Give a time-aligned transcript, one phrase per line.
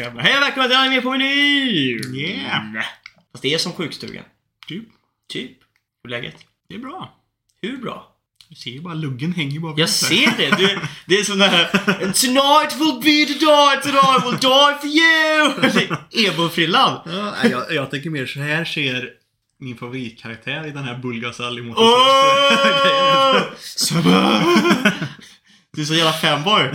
[0.00, 2.14] jag bara, Hej och välkomna till Anime på menyn!
[2.14, 2.84] Yeah.
[3.32, 4.24] Fast det är som sjukstugan.
[4.68, 4.84] Typ.
[5.32, 5.58] Typ.
[6.04, 6.36] Hur är läget?
[6.68, 7.14] Det är bra.
[7.62, 8.06] Hur bra?
[8.48, 10.56] Du ser ju bara luggen hänger bara Jag ser det!
[10.56, 11.70] Du, det är sån där
[12.02, 16.26] And tonight will be the night that I will die for you!
[16.26, 17.00] Emo-frillan.
[17.06, 19.10] Ja, nej, jag, jag tänker mer så här ser
[19.58, 23.42] min favoritkaraktär i den här Bulgasal i Åh!
[23.58, 24.42] Sabba!
[25.72, 26.70] Du är så jävla fanboy.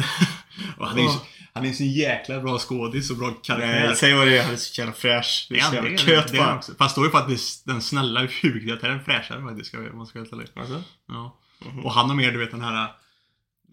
[0.78, 1.20] Och han är ju så.
[1.55, 3.88] Han är så jäkla bra skådis och bra karaktär.
[3.88, 4.44] Nej, säg vad det är.
[4.44, 5.48] Han är så jävla fräsch.
[5.50, 6.58] Det är så jävla det, köt det bara.
[6.58, 6.72] också.
[6.78, 10.58] Fast då är faktiskt den snälla huvudkaraktären fräschare faktiskt, ska man ska helt.
[10.58, 10.84] Alltså?
[11.08, 11.40] Ja.
[11.84, 12.91] Och han har mer, du vet, den här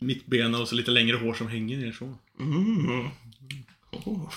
[0.00, 2.18] mittbena och så lite längre hår som hänger ner så.
[2.40, 3.10] Mm.
[3.90, 4.30] Oh.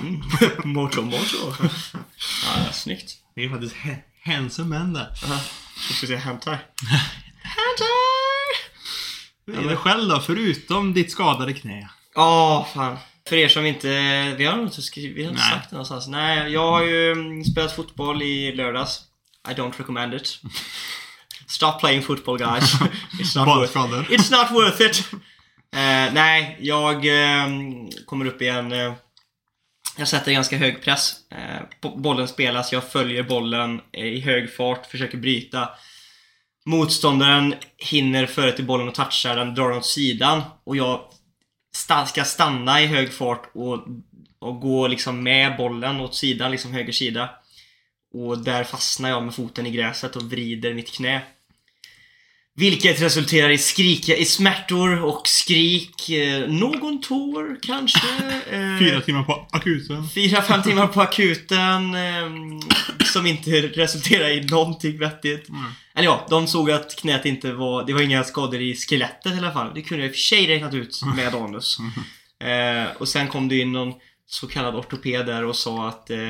[0.00, 0.22] Mm.
[0.72, 1.54] Mojo, mojo.
[2.44, 3.16] Ja, snyggt.
[3.34, 5.08] Det är faktiskt ha- handsome man där.
[5.24, 5.40] Aha.
[5.88, 6.56] Nu ska se hentai.
[7.42, 7.94] Hentai!
[9.46, 11.88] Hur är det själv då, förutom ditt skadade knä?
[12.18, 12.98] Ja, fan.
[13.28, 13.88] För er som inte...
[14.38, 15.52] Vi har inte, skrivit, vi har inte Nej.
[15.52, 16.08] sagt det någonstans.
[16.08, 19.00] Nej, jag har ju mm, spelat fotboll i lördags.
[19.50, 20.40] I don't recommend it.
[21.48, 22.72] Stop playing football guys.
[23.20, 23.76] It's not worth,
[24.10, 25.10] it's not worth it.
[25.76, 28.72] Eh, nej, jag ehm, kommer upp i en...
[28.72, 28.92] eh,
[29.96, 31.14] jag sätter ganska hög press.
[31.82, 35.68] Bo- bollen spelas, jag följer bollen i hög fart, försöker bryta.
[36.66, 40.42] Motståndaren hinner före till bollen och touchar den, drar den åt sidan.
[40.64, 41.00] Och jag
[42.06, 43.86] ska stanna i hög fart och,
[44.38, 47.30] och gå liksom med bollen åt sidan, liksom höger sida.
[48.14, 51.22] Och där fastnar jag med foten i gräset och vrider mitt knä.
[52.58, 56.10] Vilket resulterar i skrik, i smärtor och skrik.
[56.10, 58.08] Eh, någon tår kanske.
[58.50, 60.08] Eh, Fyra timmar på akuten.
[60.08, 62.60] Fyra, fem timmar på akuten ehm,
[63.04, 65.48] som inte resulterar i någonting vettigt.
[65.48, 65.64] Mm.
[65.94, 67.86] Eller ja, de såg att knät inte var...
[67.86, 69.74] Det var inga skador i skelettet i alla fall.
[69.74, 71.78] Det kunde jag i och för sig räknat ut med anus.
[72.40, 73.94] Eh, och sen kom det in någon
[74.26, 76.28] så kallad ortoped där och sa att eh,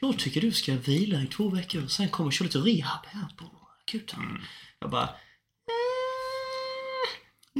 [0.00, 3.28] Jag tycker du ska vila i två veckor och sen kommer köra lite rehab här
[3.36, 3.44] på
[3.82, 4.20] akuten.
[4.20, 4.42] Mm.
[4.80, 5.08] Jag bara...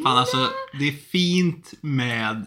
[0.03, 2.47] Fan alltså, det är fint med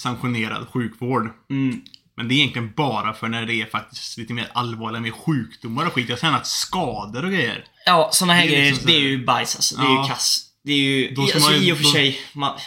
[0.00, 1.30] sanktionerad sjukvård.
[1.50, 1.80] Mm,
[2.16, 5.86] Men det är egentligen bara för när det är faktiskt lite mer allvarliga med sjukdomar
[5.86, 6.08] och skit.
[6.08, 7.64] Jag känner att skador och grejer.
[7.86, 9.76] Ja, såna här grejer, liksom så det är ju bajs alltså.
[9.76, 10.02] Det är Ja.
[10.02, 10.44] ju kass.
[10.64, 12.58] Det är ju, alltså, man i och för då- sig, man,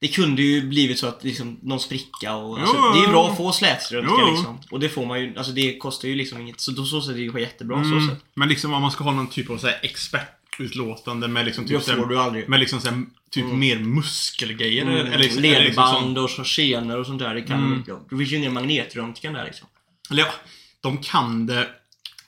[0.00, 3.08] det kunde ju blivit så att liksom, någon spricka och alltså, Jo, Det är ju
[3.08, 4.58] bra att få slätröntgen liksom.
[4.70, 6.60] Och det får man ju, alltså det kostar ju liksom inget.
[6.60, 8.08] Så då så sätt är det ju jättebra så Mm.
[8.08, 8.24] sätt.
[8.34, 11.78] Men liksom om man ska ha någon typ av så här expertutlåtande med liksom typ,
[11.78, 12.48] Det så får du aldrig.
[12.48, 14.82] med liksom så här, typ mer muskelgrejer.
[14.82, 17.82] Mm, eller, liksom, eller liksom Ledband och så senor och sånt där, det kan Mm.
[18.10, 19.68] Det finns ju ingen magnetröntgen där liksom.
[20.10, 20.32] Eller ja,
[20.80, 21.68] de kan det.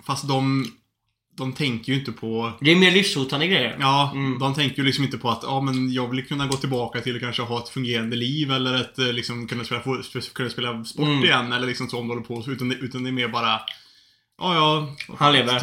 [0.06, 0.66] Fast de,
[1.36, 2.52] de tänker ju inte på...
[2.60, 3.76] Det är mer livshotande grejer.
[3.80, 4.38] Ja, Mm.
[4.38, 7.14] de tänker ju liksom inte på att ja, men jag vill kunna gå tillbaka till
[7.16, 9.82] att kanske ha ett fungerande liv eller ett, eh, liksom, kunna, spela,
[10.34, 11.24] kunna spela sport Mm.
[11.24, 12.52] igen eller liksom så om de håller på.
[12.52, 13.60] Utan det, utan det är mer bara...
[14.38, 14.94] Ja, ja.
[15.18, 15.60] Han lever.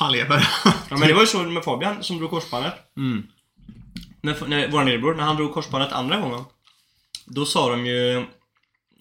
[0.00, 0.48] Han lever.
[0.64, 2.74] Ja men det var ju så med Fabian som drog korsbandet.
[2.96, 3.22] Mm.
[4.22, 6.44] När, när, vår lillebror, när han drog korsbandet andra gången.
[7.26, 8.26] Då sa de ju...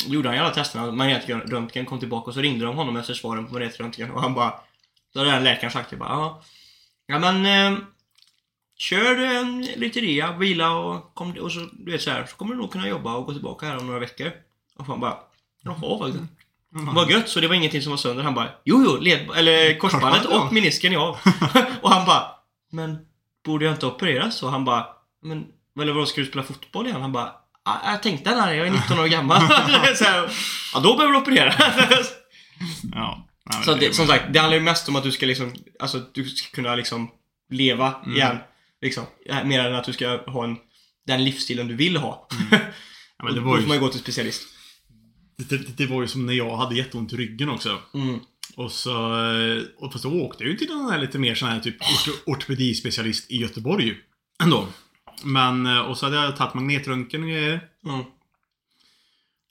[0.05, 3.45] Gjorde han ju alla testerna, magnetröntgen kom tillbaka och så ringde de honom efter svaren
[3.45, 4.53] på magnetröntgen och han bara...
[5.13, 6.41] Då hade den läkaren sagt typ bara, ja.
[7.07, 7.45] Ja men...
[7.45, 7.79] Eh,
[8.79, 12.55] kör eh, lite rea, vila och, kom, och så, du vet så här, så kommer
[12.55, 14.31] du nog kunna jobba och gå tillbaka här om några veckor.
[14.75, 15.17] Och han bara,
[15.63, 16.23] jaha faktiskt.
[16.75, 16.95] Mm.
[16.95, 18.23] Vad gött, så det var ingenting som var sönder.
[18.23, 21.19] Han bara, jo jo, led, eller korsbandet och menisken ja.
[21.81, 22.23] och han bara,
[22.71, 22.97] men
[23.45, 24.43] borde jag inte opereras?
[24.43, 24.87] Och han bara,
[25.23, 25.45] men
[25.81, 27.01] eller vadå, ska du spela fotboll igen?
[27.01, 27.31] Han bara,
[27.65, 29.41] "Ja, jag tänkte när jag är 19 år gammal.
[29.95, 30.31] så här,
[30.73, 31.53] ja, då behöver du operera.
[32.93, 33.25] Ja.
[33.53, 35.53] Men så det- det, som sagt, det handlar ju mest om att du ska liksom,
[35.79, 37.11] alltså du ska kunna liksom
[37.51, 38.15] leva Mm.
[38.15, 38.37] igen.
[38.81, 39.03] Liksom.
[39.25, 40.55] Ja, Mer än att du ska ha en,
[41.07, 42.27] den livsstilen du vill ha.
[43.17, 44.41] Ja, men det var då får man ju, gå till specialist.
[45.37, 47.77] det, det, det var ju som när jag hade jätteont i ryggen också.
[47.93, 48.19] Mm.
[48.55, 48.91] Och så,
[49.31, 51.75] eh, och fast då åkte jag ju till den här lite mer sån här typ
[51.81, 53.95] orto, ortopedispecialist i Göteborg.
[54.43, 54.67] Ändå.
[55.23, 57.61] Men, eh, och så hade jag tagit magnetröntgen och grejer.
[57.85, 58.03] Mm.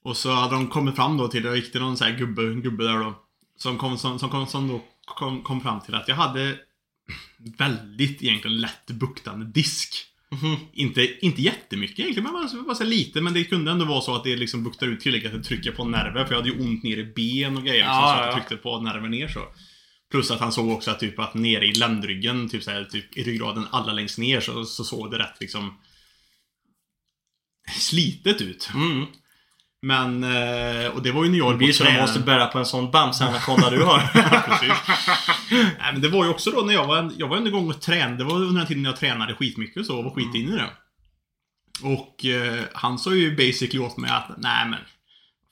[0.05, 2.55] Och så hade de kommit fram då till, det gick det någon sån här gubbe,
[2.55, 3.15] gubbe där då.
[3.57, 6.59] Som kom, som, som, kom, som då kom, kom fram till att jag hade
[7.59, 10.05] väldigt egentligen lätt buktande disk.
[10.31, 10.57] Mhm.
[10.73, 13.21] Inte, inte jättemycket egentligen, men bara, bara så lite.
[13.21, 15.85] Men det kunde ändå vara så att det liksom buktar ut tillräckligt att trycka på
[15.85, 16.25] nerver.
[16.25, 17.85] För jag hade ju ont ner i ben och grejer.
[17.85, 18.35] Ja, så, så att ja, jag ja.
[18.35, 19.41] tryckte på nerver ner så.
[20.11, 23.17] Plus att han såg också att typ att nere i ländryggen, typ, så här, typ
[23.17, 25.79] i ryggraden allra längst ner så, så såg det rätt liksom
[27.79, 28.71] slitet ut.
[28.75, 29.07] Mm.
[29.83, 32.59] Men, eh, och det var ju när jag Det blir så de måste bära på
[32.59, 33.99] en sån bamse-anakonda du har.
[34.49, 34.73] Precis.
[35.51, 37.81] Nej, men det var ju också då när jag var, jag var en gång och
[37.81, 38.17] tränade.
[38.17, 40.71] Det var under den tiden jag tränade skitmycket så och var skitinne i det.
[41.83, 44.79] Och eh, han sa ju basically åt mig att, nej men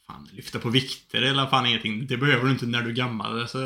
[0.07, 2.07] Fan, lyfta på vikter eller fan ingenting.
[2.07, 3.41] Det behöver du inte när du är gammal.
[3.41, 3.59] Alltså,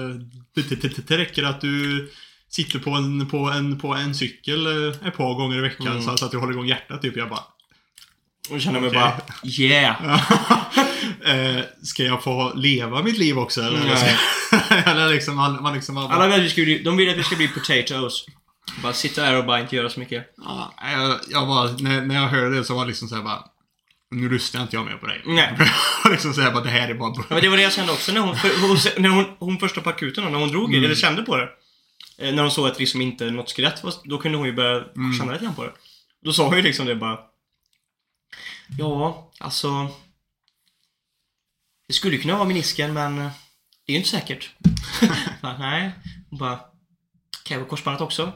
[0.54, 2.10] det, det, det, räcker att du
[2.48, 6.16] sitter på en, på en, på en cykel eh, ett par gånger i veckan Mm.
[6.16, 7.16] så, att du håller igång hjärtat typ.
[7.16, 7.44] Jag bara...
[8.50, 10.14] Och känner jag mig bara Yeah!
[11.58, 13.80] eh, ska jag få leva mitt liv också eller?
[13.80, 14.16] Nej.
[14.86, 15.94] eller liksom, man, man liksom...
[15.94, 18.24] Man, Alla vill att vi ska bli, de vill att vi ska bli potatoes.
[18.82, 20.34] Bara sitta där och bara inte göra så mycket.
[20.36, 23.44] Ja, jag, jag bara, när, när jag hörde det så var det liksom såhär bara...
[24.10, 25.22] Nu röstar inte jag med på dig.
[25.26, 25.58] Nej.
[26.10, 27.12] liksom såhär bara, det här är bara...
[27.16, 29.80] Ja, men det var det jag kände också när hon, hon, när hon, hon första
[29.80, 30.84] på akuten, när hon drog, Mm.
[30.84, 31.48] eller kände på det.
[32.18, 34.84] Eh, När hon såg att liksom inte något skelett var, då kunde hon ju börja
[34.96, 35.12] Mm.
[35.18, 35.72] känna lite grann på det.
[36.24, 37.18] Då sa hon ju liksom det bara.
[38.78, 39.88] Ja, alltså.
[41.88, 43.30] Det skulle kunna vara menisken, men eh,
[43.86, 44.50] det är ju inte säkert.
[45.42, 45.90] bara, nej.
[46.30, 46.56] Hon bara.
[47.44, 48.32] Kan jag vara korsbandet också?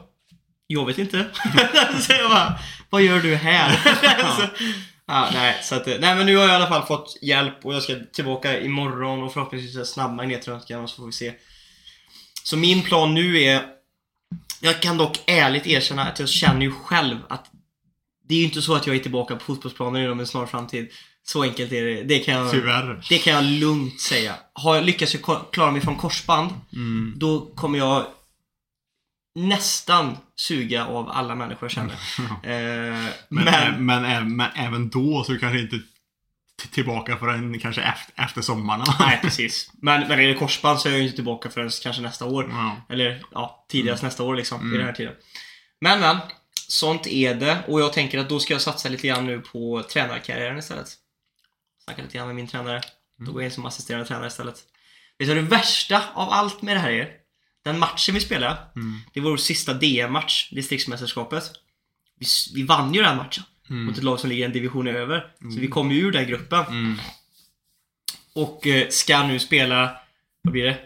[0.67, 1.29] Jag vet inte.
[2.01, 3.79] så jag bara, vad gör du här?
[5.07, 7.65] Ja, nej, så att, eh, nej, men nu har jag i alla fall fått hjälp
[7.65, 11.33] och jag ska tillbaka imorgon och förhoppningsvis snabb magnetröntgen och så får vi se.
[12.43, 13.65] Så min plan nu är
[14.61, 17.45] Jag kan dock ärligt erkänna att jag känner ju själv att
[18.27, 20.89] Det är ju inte så att jag är tillbaka på fotbollsplanen inom en snar framtid.
[21.23, 22.03] Så enkelt är det.
[22.03, 23.01] Det kan jag, Tyvärr.
[23.09, 24.35] det kan jag lugnt säga.
[24.53, 25.15] Har jag lyckats
[25.51, 27.13] klara mig från korsband Mm.
[27.17, 28.05] då kommer jag
[29.35, 31.93] nästan suga av alla människor jag känner.
[32.43, 35.79] Eh, Men, men, men, ä- men även då så kanske inte
[36.71, 38.85] tillbaka förrän kanske efter, efter sommaren.
[38.99, 39.71] nej precis.
[39.73, 42.49] Men, men är det korsband så är jag inte tillbaka förrän kanske nästa år.
[42.51, 42.77] Ja.
[42.89, 44.59] Eller ja, tidigast nästa år liksom.
[44.61, 44.73] Mm.
[44.73, 45.13] I den här tiden.
[45.81, 46.17] Men men.
[46.67, 47.57] Sånt är det.
[47.67, 50.87] Och jag tänker att då ska jag satsa lite grann nu på tränarkarriären istället.
[51.85, 52.81] Snacka lite grann med min tränare.
[53.25, 54.55] Då går jag in som assisterande tränare istället.
[55.19, 57.09] Vet du vad det värsta av allt med det här är?
[57.65, 58.57] Den matchen vi spelade.
[58.75, 58.99] Mm.
[59.13, 61.51] Det var vår sista DM-match, distriktsmästerskapet.
[62.19, 63.43] Vi, vi vann ju den matchen.
[63.69, 63.85] Mm.
[63.85, 65.33] Mot ett lag som ligger en division över.
[65.39, 66.65] Så vi kom ju ur den gruppen.
[66.65, 66.97] Mm.
[68.35, 69.97] Och eh, ska nu spela,
[70.41, 70.79] vad blir det?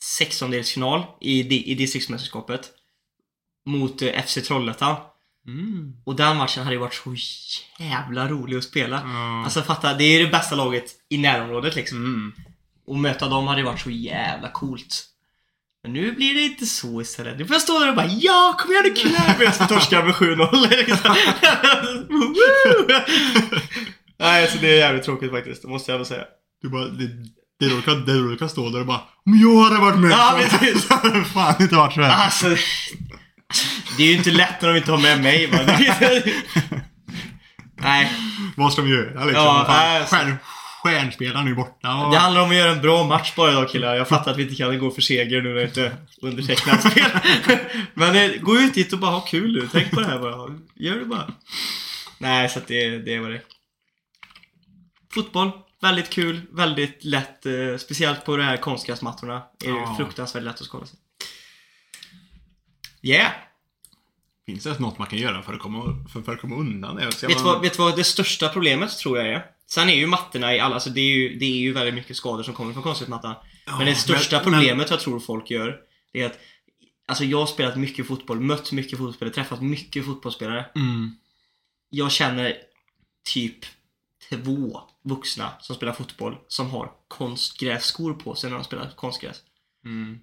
[0.00, 2.70] Sextondelsfinal i, i distriktsmästerskapet.
[3.66, 4.96] Mot eh, FC Trollhättan.
[5.46, 5.96] Mm.
[6.04, 7.14] Och den matchen hade ju varit så
[7.78, 9.02] jävla rolig att spela.
[9.04, 9.44] Ja.
[9.44, 11.98] Alltså fatta, det är det bästa laget i närområdet liksom.
[11.98, 12.32] Mm.
[12.86, 15.11] Och möta dem hade ju varit så jävla coolt.
[15.84, 17.38] Men nu blir det inte så istället.
[17.38, 19.36] Nu får jag stå där och bara Ja, kom igen nu killar!
[19.38, 20.68] Medan vi torskar med 7-0.
[20.70, 21.16] liksom.
[22.08, 23.00] Woo!
[24.20, 25.62] Nej, alltså det är jävligt tråkigt faktiskt.
[25.62, 26.24] Det måste jag ändå säga.
[26.62, 27.08] Du bara, det,
[27.60, 30.10] det är kan, det du kan stå där och bara Om jag hade varit med
[30.10, 30.90] Ja, så- precis.
[30.90, 32.24] hade det fan inte varit så här.
[32.24, 32.46] Alltså,
[33.96, 35.46] det är ju inte lätt när de inte har med mig.
[35.46, 35.58] Va?
[37.82, 38.12] Nej,
[38.56, 39.44] Vad ska vi göra liksom?
[39.44, 40.36] Ja, alltså- stjärn,
[40.82, 41.94] stjärnspelaren är borta.
[41.94, 43.94] Och, det handlar om att göra en bra match bara idag killar.
[43.94, 46.90] Jag fattar att vi inte kan gå för seger nu när det inte är undertecknat
[46.92, 47.10] spel.
[47.94, 49.68] Men eh, gå ut dit och bara ha kul nu.
[49.72, 50.58] Tänk på det här bara.
[50.74, 51.32] Gör det bara.
[52.18, 53.40] Nej, så att det, det var det.
[55.14, 55.50] Fotboll.
[55.82, 57.46] Väldigt kul, väldigt lätt.
[57.46, 59.34] Eh, speciellt på de här konstgräsmattorna.
[59.64, 59.94] är det Ja.
[59.98, 60.98] fruktansvärt lätt att skada sig.
[63.02, 63.32] Yeah!
[64.46, 67.04] Finns det något man kan göra för att komma, för, för att komma undan det?
[67.04, 69.44] Vet du man- vad, vet du vad det största problemet tror jag är?
[69.74, 72.16] Sen är ju mattorna i alla, alltså det är ju, det är ju väldigt mycket
[72.16, 73.34] skador som kommer från konstgräsmattan.
[73.66, 75.80] Ja, men det största men- problemet jag tror folk gör,
[76.12, 76.38] det är att
[77.06, 80.66] Alltså jag har spelat mycket fotboll, mött mycket fotbollsspelare, träffat mycket fotbollsspelare.
[80.74, 81.16] Mm.
[81.90, 82.56] Jag känner
[83.24, 83.58] typ
[84.30, 89.36] två vuxna som spelar fotboll som har konstgrässkor på sig när de spelar konstgräs.
[89.84, 90.18] Mm.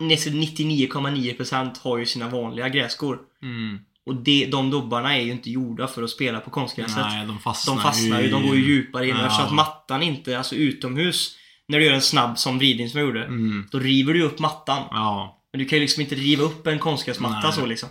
[0.00, 3.18] Nästan 99,9% har ju sina vanliga grässkor.
[3.42, 3.78] Mm.
[4.06, 6.96] Och det, de dubbarna är ju inte gjorda för att spela på konstgräset.
[6.96, 9.16] Nej, de fastnar, De fastnar ju, de går ju djupare in.
[9.16, 9.26] Ja.
[9.26, 11.36] Eftersom att mattan inte, alltså utomhus,
[11.68, 13.68] när du gör en snabb som vridning som jag gjorde, Mm.
[13.70, 14.82] då river du upp mattan.
[14.90, 15.42] Ja.
[15.52, 17.88] Men du kan ju liksom inte riva upp en konstgräsmatta så liksom.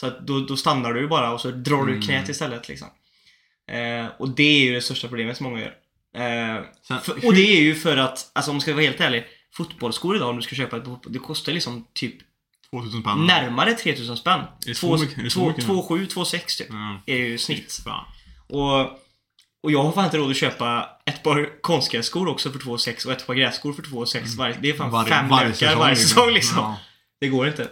[0.00, 2.02] Så att då, då stannar du ju bara och så drar du Mm.
[2.02, 2.88] knät istället liksom.
[3.72, 5.74] Eh, och det är ju det största problemet som många gör.
[6.16, 9.00] Eh, Sen, för, och det är ju för att, alltså om man ska vara helt
[9.00, 12.14] ärlig, fotbollsskor idag om du ska köpa ett det kostar liksom typ
[12.72, 13.26] 2000 spänn.
[13.26, 14.40] närmare 3000 spänn.
[14.40, 15.18] Är det så mycket?
[15.18, 15.64] Är det så mycket?
[15.64, 16.66] 2,7, 2,6 typ.
[16.70, 17.00] Ja.
[17.06, 17.80] Är ju snitt.
[17.84, 18.04] Fan.
[18.48, 18.80] Och,
[19.62, 23.12] och jag har fan inte råd att köpa ett par konstgrässkor också för 2,6 och
[23.12, 24.56] ett par grässkor för 2,6 varje.
[24.62, 26.08] Det är fan Varje- fem lökar varje liksom.
[26.08, 26.58] säsong liksom.
[26.58, 26.76] Ja.
[27.20, 27.68] Det går inte.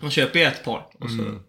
[0.00, 1.40] Man köper ju ett par och så Mm.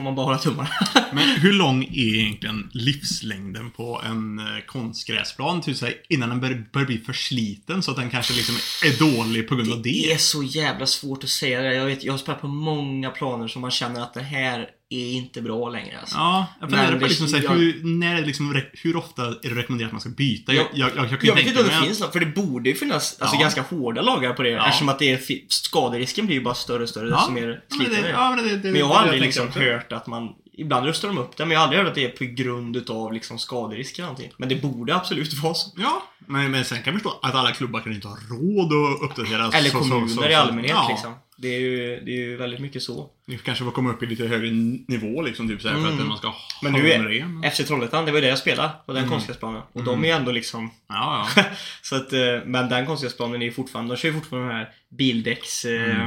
[0.00, 0.68] Får man bara hålla tummarna.
[1.12, 6.64] Men hur lång är egentligen livslängden på en eh, konstgräsplan till sig innan den bör-
[6.72, 8.54] börjar bli försliten så att den kanske liksom
[8.84, 10.12] är dålig på grund av Det det?
[10.12, 11.74] är så jävla svårt att säga det.
[11.74, 15.12] Jag, vet, jag har spelat på många planer som man känner att det här är
[15.12, 16.16] inte bra längre alltså.
[16.16, 19.54] Ja, jag funderar på liksom, så här, jag- hur, när liksom, hur ofta är det
[19.54, 20.52] rekommenderat att man ska byta?
[20.54, 22.68] Jag, Jag- jag, jag, jag, vet inte om det att- finns något, för det borde
[22.70, 23.40] ju finnas alltså, Ja.
[23.40, 24.50] ganska hårda lagar på det.
[24.50, 24.66] Ja.
[24.66, 27.86] Eftersom att det är, skaderisken blir ju bara större och större desto mer Ja, men
[27.86, 30.86] sliten det, ja, men, det, det, Men jag har aldrig liksom hört att man ibland
[30.86, 33.12] rustar de upp det, men jag har aldrig hört att det är på grund utav
[33.12, 34.32] liksom skaderisk eller någonting.
[34.36, 35.70] Men det borde absolut vara så.
[35.76, 39.02] Ja, men, men sen kan jag förstå att alla klubbar kan inte ha råd att
[39.10, 39.50] uppdatera.
[39.58, 41.14] Eller så- kommuner så- så- i allmänhet ja, liksom.
[41.42, 43.10] Det är, ju, det är ju väldigt mycket så.
[43.26, 44.50] Ni kanske får komma upp i lite högre
[44.88, 46.00] nivå liksom, typ såhär, för Mm.
[46.00, 47.50] att man ska ha Men nu är-.
[47.50, 49.10] FC Trollhättan, det var ju det jag spelade på den Mm.
[49.10, 49.62] konstgräsplanen.
[49.72, 50.70] Och de är ju ändå liksom...
[50.88, 51.44] Ja, ja.
[51.82, 54.68] så att, eh, men den konstgräsplanen är ju fortfarande, de kör ju fortfarande de här
[54.88, 55.64] bildäcks...
[55.64, 56.06] Eh,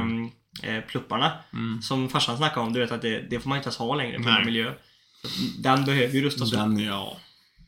[0.62, 1.32] eh, plupparna.
[1.52, 1.82] Mm.
[1.82, 4.16] Som farsan snackade om, du vet att det, det får man inte ens ha längre
[4.18, 4.72] på miljö.
[5.58, 6.58] Den behöver ju rustas upp.
[6.58, 7.16] Den, ja.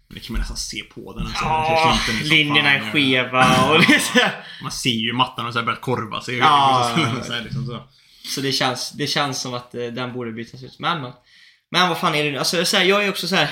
[0.09, 1.27] Det kan man nästan se på den.
[1.27, 1.45] alltså.
[1.45, 4.33] Ja, sliter som linjerna fan, är skeva och lite.
[4.63, 6.37] Man ser ju mattan och så här börjat korva sig.
[6.37, 6.93] Ja.
[7.27, 7.83] så här, liksom så.
[8.25, 10.79] Så det känns, det känns som att eh, den borde bytas ut.
[10.79, 11.13] Men, men,
[11.71, 12.39] men vad fan är det nu?
[12.39, 13.51] Alltså, så här, jag är också så här.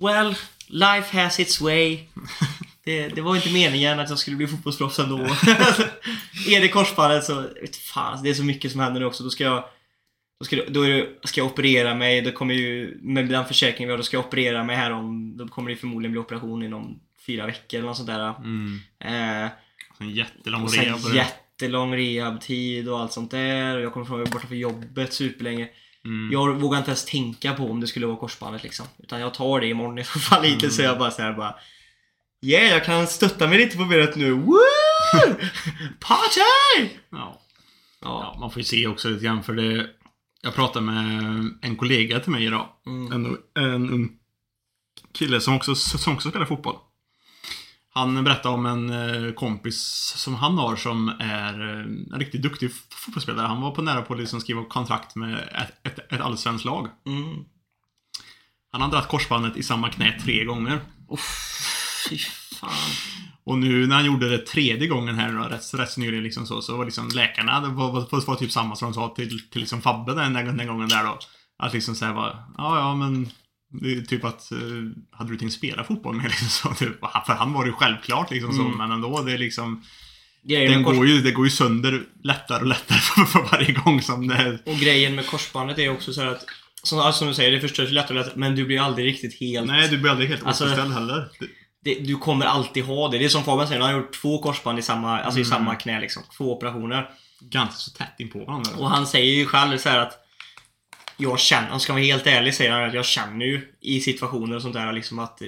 [0.00, 0.34] Well,
[0.66, 1.98] life has its way.
[2.84, 5.18] Det, det var inte meningen att jag skulle bli fotbollsproffs ändå.
[6.48, 7.48] är det korsbandet så,
[7.92, 9.24] fan, det är så mycket som händer nu också.
[9.24, 9.64] Då ska jag
[10.40, 10.80] då ska, då
[11.24, 14.24] ska jag operera mig, då kommer ju, med den försäkringen vi har, då ska jag
[14.26, 17.96] operera mig här om, då kommer det förmodligen bli operation inom fyra veckor eller något
[17.96, 18.34] sånt där.
[18.38, 18.80] Mm.
[19.44, 19.50] Eh,
[19.98, 21.16] En jättelång och rea på det.
[21.16, 23.76] jättelång rehabtid och allt sånt där.
[23.76, 25.68] Och jag kommer från borta för jobbet superlänge.
[26.04, 26.30] Mm.
[26.32, 28.86] Jag vågar inte ens tänka på om det skulle vara korsbandet liksom.
[28.98, 30.70] Utan jag tar det imorgon i så fall lite Mm.
[30.70, 31.54] så jag bara såhär bara
[32.46, 34.30] Yeah, jag kan stötta mig lite på benet nu.
[34.32, 34.58] Woo!
[36.00, 36.90] Party!
[37.10, 37.40] Ja.
[38.02, 39.86] ja, man får ju se också lite grann för det.
[40.42, 42.68] Jag pratade med en kollega till mig idag.
[42.86, 43.12] Mm.
[43.12, 44.18] En, en ung
[45.12, 46.76] kille som också, som också spelar fotboll.
[47.90, 49.80] Han berättade om en eh, kompis
[50.16, 51.80] som han har som är eh,
[52.12, 53.46] en riktigt duktig fotbollsspelare.
[53.46, 56.88] Han var på nära på att liksom skriva kontrakt med ett, ett, ett allsvenskt lag.
[57.06, 57.44] Mm.
[58.72, 60.80] Han har dragit korsbandet i samma knä tre gånger.
[61.10, 62.18] Uff, fy
[62.60, 62.70] fan.
[63.48, 66.62] Och nu när han gjorde det tredje gången här då, rätt, rätt nyligen liksom så,
[66.62, 69.60] så var liksom läkarna, det var, var, var typ samma som de sa till, till
[69.60, 71.18] liksom Fabbe den, den, gången där då.
[71.58, 73.28] Att liksom säga bara, ja ja men
[73.80, 74.58] det är typ att, eh,
[75.10, 78.30] hade du tänkt spela fotboll med liksom så, typ, För han var det ju självklart
[78.30, 78.78] liksom så, Mm.
[78.78, 79.82] men ändå det är liksom,
[80.42, 84.02] Grejen den går ju, det går ju sönder lättare och lättare för, för varje gång
[84.02, 86.44] som det och grejen med korsbandet är också så här att
[86.82, 89.40] som, alltså, som du säger, det förstörs lättare och lättare men du blir aldrig riktigt
[89.40, 91.28] helt Nej, du blir aldrig helt Alltså- återställd heller.
[91.88, 93.18] Det, du kommer alltid ha det.
[93.18, 95.50] Det är som Fabian säger, han har gjort två korsband i samma, alltså i Mm.
[95.50, 96.22] samma knä liksom.
[96.36, 97.10] Två operationer.
[97.40, 98.70] ganska så tätt in på varandra.
[98.78, 100.24] Och han säger ju själv så här att
[101.16, 104.56] jag känner, om ska vara helt ärlig säger han att jag känner ju i situationer
[104.56, 105.42] och sånt där liksom att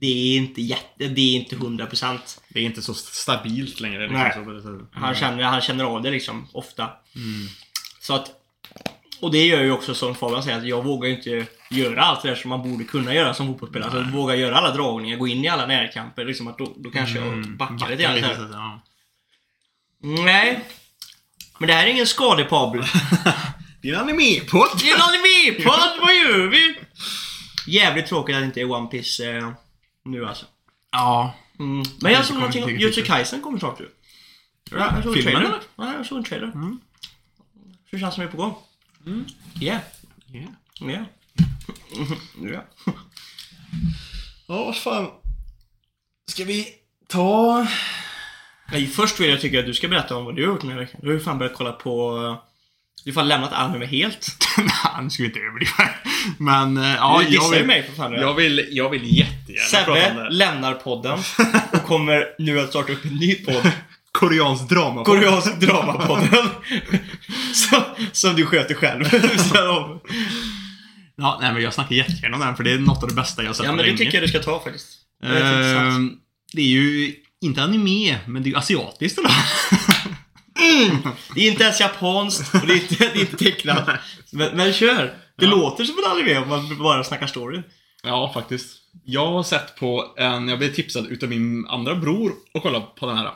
[0.00, 2.40] det är inte jätte, det är inte 100%.
[2.48, 4.00] Det är inte så stabilt längre.
[4.02, 4.32] Liksom, Nej.
[4.34, 4.88] så det sättet.
[4.92, 6.82] Han känner, han känner av det liksom, ofta.
[7.16, 7.46] Mm.
[8.00, 8.30] Så att
[9.22, 12.22] och det gör ju också som Fabian säger att jag vågar ju inte göra allt
[12.22, 13.90] det där som man borde kunna göra som fotbollsspelare.
[13.98, 16.24] Alltså våga göra alla dragningar, gå in i alla närkamper.
[16.24, 17.56] Liksom att då, då kanske jag Mm.
[17.56, 18.50] backar lite grann.
[18.52, 18.80] ja.
[20.02, 20.60] Nej.
[21.58, 22.84] Men det här är ingen skadepodd.
[23.82, 24.68] Din animepodd!
[24.80, 26.74] Det är en animepodd, vad gör vi?
[27.66, 29.50] Jävligt tråkigt att det inte är One Piece eh,
[30.04, 30.46] nu alltså.
[30.92, 31.34] Ja.
[31.58, 31.82] Mm.
[32.00, 33.02] Men jag såg någonting om Jutsu.
[33.02, 33.88] Kaisen kommer snart ju.
[34.70, 35.54] Ja, jag såg en trailer.
[35.76, 36.46] Ja, jag såg en trailer.
[36.54, 36.80] Mm.
[37.90, 38.54] Så det känns som det är på gång.
[39.60, 39.80] Yeah.
[40.32, 40.50] Yeah.
[40.80, 41.04] Yeah.
[42.54, 42.64] ja.
[44.48, 45.10] Ja, vad fan.
[46.30, 46.68] Ska vi
[47.08, 47.66] ta...
[48.72, 50.70] Nej, först vill jag tycka att du ska berätta om vad du har gjort den
[50.70, 51.00] här veckan.
[51.02, 52.16] Du har ju fan börjat kolla på...
[53.04, 54.36] Du har fan lämnat anime helt.
[54.58, 55.90] Nej, nu ska vi inte överdriva.
[56.38, 58.12] Men, eh, ja, du jag vill, mig för fan.
[58.12, 60.30] jag vill, jag vill jättegärna prata om Sebbe det.
[60.30, 61.18] lämnar podden
[61.72, 63.72] och kommer nu att starta upp en ny podd.
[64.12, 65.04] Koreansk drama.
[65.04, 66.48] Koreansk dramapodden.
[67.54, 69.04] som, som du sköter själv.
[71.16, 73.42] Ja, nej men jag snackar jättegärna om den för det är något av det bästa
[73.42, 73.98] jag sett ja men det länge.
[73.98, 74.86] tycker jag du ska ta faktiskt.
[75.22, 75.76] Det är.
[75.76, 76.12] Ehm,
[76.52, 79.30] det är ju inte anime, men det är ju asiatiskt eller?
[81.34, 83.88] Det är inte ens japanskt och det är inte, det är inte tecknat.
[84.32, 85.14] Men, men kör!
[85.38, 85.50] Det Ja.
[85.50, 87.62] låter som en anime om man bara snackar story.
[88.02, 88.76] Ja, faktiskt.
[89.04, 93.06] Jag har sett på en, jag blev tipsad utav min andra bror och kolla på
[93.06, 93.30] den här.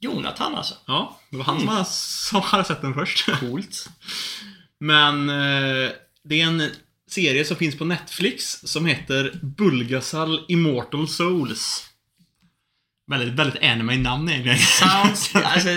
[0.00, 0.74] Jonathan alltså.
[0.86, 3.26] Ja, det var han som, hade- som hade sett den först.
[3.40, 3.88] Coolt.
[4.80, 5.90] Men eh,
[6.24, 6.70] det är en
[7.10, 11.84] serie som finns på Netflix som heter Bulgasal Immortal Souls.
[13.10, 14.58] Väldigt, väldigt anime-namn egentligen.
[14.58, 15.34] Sounds...
[15.44, 15.68] Alltså,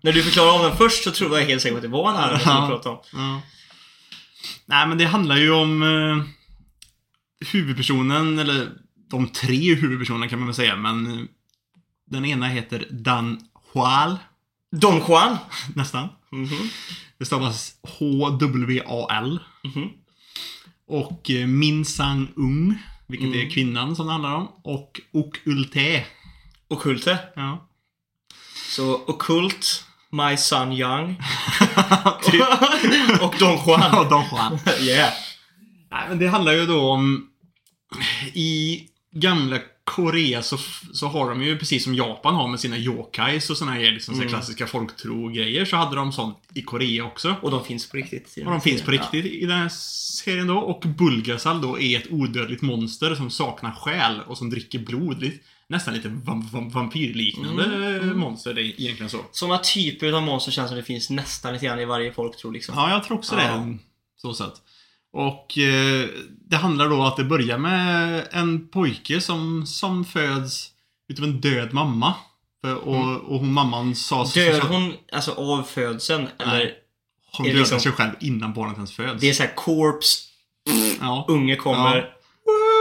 [0.00, 2.16] när du förklarade om den först så trodde jag helt säkert att det var en
[2.16, 2.66] anime som du Ja.
[2.68, 3.02] pratade om.
[3.12, 3.42] Ja.
[4.66, 6.24] Nej, men det handlar ju om eh,
[7.52, 8.68] huvudpersonen, eller
[9.10, 11.24] de tre huvudpersonerna kan man väl säga, men eh,
[12.10, 13.40] den ena heter Dan
[13.76, 14.18] Hual,
[14.76, 15.36] Don Juan.
[15.74, 16.08] nästan.
[16.32, 16.70] Mhm.
[17.18, 19.40] Det stavas H-W-A-L.
[19.64, 19.88] Mhm.
[20.88, 22.78] Och eh, Min Sang Ung,
[23.08, 23.46] vilket Mm.
[23.46, 24.48] är kvinnan som det handlar om.
[24.64, 26.04] Och Ok Ulte.
[26.68, 27.18] Okulte.
[27.36, 27.68] Ja.
[28.76, 31.16] Så Okult, My Son Young
[33.20, 33.98] och Don Juan.
[33.98, 34.58] och Don Juan.
[34.80, 35.12] Yeah.
[35.90, 37.28] Nej, men det handlar ju då om...
[38.34, 38.80] I
[39.12, 40.58] gamla Korea så,
[40.92, 44.20] så har de ju precis som Japan har med sina yokais och såna här liksom,
[44.20, 47.34] här klassiska folktro-grejer så hade de sånt i Korea också.
[47.42, 48.34] Och de finns på riktigt.
[48.44, 49.68] Och de finns på riktigt i den här
[50.24, 50.58] serien då.
[50.58, 55.30] Och Bulgasal då är ett odödligt monster som saknar själ och som dricker blod.
[55.68, 59.18] Nästan lite vam- vam- vampyrliknande Mm, monster det är egentligen så.
[59.32, 62.74] Sådana typer av monster känns som det finns nästan lite grann i varje folktro liksom.
[62.76, 63.40] Ja, jag tror också Ja.
[63.42, 63.78] det.
[64.16, 64.52] Så sätt.
[65.12, 66.08] Och eh,
[66.50, 70.70] det handlar då att det börjar med en pojke som, som föds
[71.08, 72.14] utav en död mamma.
[72.82, 74.24] Och, och hon mamman sa...
[74.24, 76.28] så- Dör så- hon alltså av födseln?
[76.38, 76.72] Eller?
[77.32, 79.20] Hon dödar liksom- sig själv innan barnet ens föds.
[79.20, 80.18] Det är såhär corpse,
[81.00, 81.24] Ja.
[81.28, 81.96] unge kommer.
[81.96, 82.15] Ja,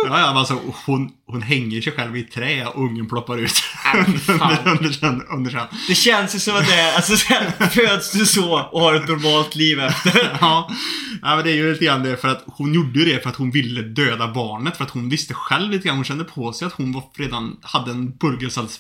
[0.06, 3.64] ja, men alltså hon, hon hänger sig själv i ett trä och ungen ploppar ut.
[4.66, 5.68] Under, under, under sen.
[5.88, 9.08] Det känns ju som att det är, alltså sen föds du så och har ett
[9.08, 10.38] normalt liv efter.
[10.42, 10.70] Ja.
[11.22, 13.30] ja, men det är ju lite grann det för att hon gjorde ju det för
[13.30, 14.78] att hon ville döda barnet.
[14.78, 17.58] För att hon visste själv lite grann, hon kände på sig att hon var redan
[17.62, 18.80] hade en burgersals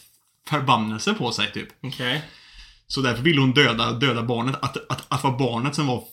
[0.49, 1.67] förbannelse på sig typ.
[1.83, 2.23] Okej.
[2.87, 4.55] Så därför ville hon döda, döda barnet.
[4.61, 6.03] Att, att, att vara barnet som var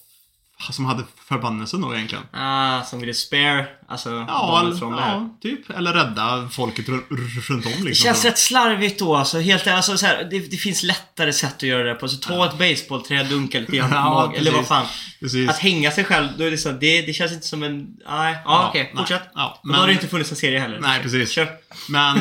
[0.70, 2.24] som hade förbannelsen då egentligen.
[2.32, 5.14] Ah, som ville spare, alltså Ja, från det här.
[5.14, 5.70] ja, typ.
[5.70, 7.10] Eller rädda folket runt,
[7.50, 7.84] om liksom.
[7.84, 9.38] Det känns rätt slarvigt då alltså.
[9.40, 12.08] Helt alltså, så här, det, det finns lättare sätt att göra det på.
[12.08, 14.32] Så ta ett basebollträ, dunka lite grann Ja.
[14.36, 14.86] Eller vad fan.
[15.20, 15.50] Precis.
[15.50, 17.78] Att hänga sig själv, då är det så, det, det känns inte som en...
[18.08, 18.82] Nej, ja, Ja, okej.
[18.94, 19.22] nej, fortsätt.
[19.34, 20.80] ja, Och då har det inte funnits en serie heller.
[20.80, 21.30] Nej, precis.
[21.30, 21.48] Kör.
[21.88, 22.16] Men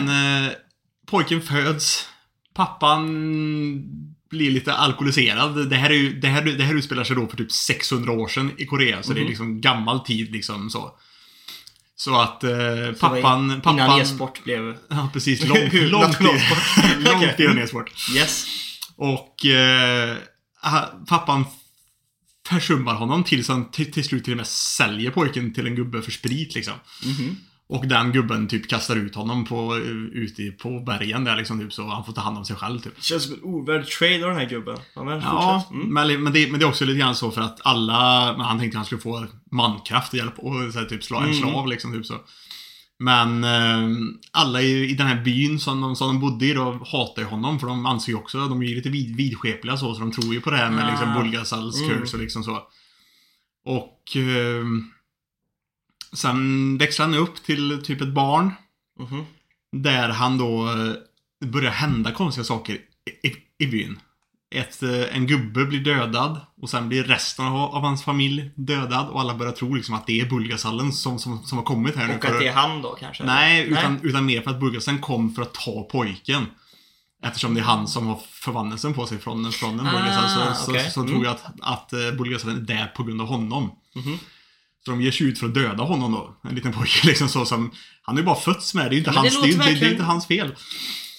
[0.45, 0.51] eh,
[1.07, 2.07] pojken föds.
[2.53, 3.05] Pappan
[4.31, 5.69] blir lite alkoholiserad.
[5.69, 8.27] Det här, är ju, det, här, det här utspelar sig då för typ 600 år
[8.27, 9.03] sedan i Korea.
[9.03, 9.29] Så det är Mhm.
[9.29, 10.91] liksom gammal tid liksom så.
[11.95, 12.49] Så att eh,
[12.93, 13.45] Så pappan...
[13.45, 14.77] Innan pappan e-sport blev...
[14.89, 15.45] Ja, precis.
[15.47, 16.19] Långt, långt,
[16.99, 17.91] långt innan e-sport.
[18.15, 18.45] Yes.
[18.95, 20.17] Och eh,
[20.61, 21.45] ah, pappan
[22.49, 26.01] försummar honom tills han till, till slut till och med säljer pojken till en gubbe
[26.01, 26.73] för sprit liksom.
[27.05, 27.37] Mhm.
[27.73, 29.77] Och den gubben typ kastar ut honom på,
[30.13, 33.03] ute på bergen där liksom typ så han får ta hand om sig själv typ.
[33.03, 34.77] Känns som en ovärd trade av den här gubben.
[34.95, 35.67] Ja, Ja.
[35.71, 35.87] Mm.
[35.93, 38.75] men, men, det, men det är också lite grann så för att alla, han tänkte
[38.75, 41.35] att han skulle få mankraft och hjälp och så här, typ slå en Mm.
[41.37, 42.15] slav liksom typ så.
[42.99, 43.89] Men eh,
[44.31, 47.27] alla i, i den här byn som de, som de bodde i då hatar ju
[47.27, 50.11] honom för de anser ju också, de är ju lite vid, vidskepliga så, så de
[50.11, 51.19] tror ju på det här med liksom Ah.
[51.21, 51.89] Bulgasals Mm.
[51.99, 52.59] curse och liksom så.
[53.65, 54.65] Och eh,
[56.15, 58.51] sen växlar han upp till typ ett barn
[58.99, 59.25] Mhm.
[59.71, 60.93] där han då eh,
[61.49, 62.73] börjar hända konstiga saker
[63.23, 63.99] i, i, i byn.
[64.55, 69.07] Ett, eh, en gubbe blir dödad och sen blir resten av, av hans familj dödad
[69.09, 72.07] och alla börjar tro liksom att det är Bulgasallen som, som, som har kommit här
[72.07, 72.15] nu.
[72.17, 73.23] Och att det är han då kanske?
[73.23, 76.45] Nej, utan, utan mer för att Bulgasallen kom för att ta pojken.
[77.23, 80.71] Eftersom det är han som har förvandlelsen på sig från, från en Ah, Bulgasall så,
[80.71, 80.85] okej.
[80.85, 81.11] så, så Mm.
[81.13, 83.71] tror jag att, att eh, Bulgasallen är där på grund av honom.
[83.95, 84.17] Mhm.
[84.85, 86.39] Så de ger sig ut för att döda honom då.
[86.49, 87.71] En liten pojke liksom så som...
[88.01, 88.89] Han är ju bara fötts med det.
[88.89, 90.55] Det är ju inte, det hans, det ju inte- det är verkligen- inte hans fel.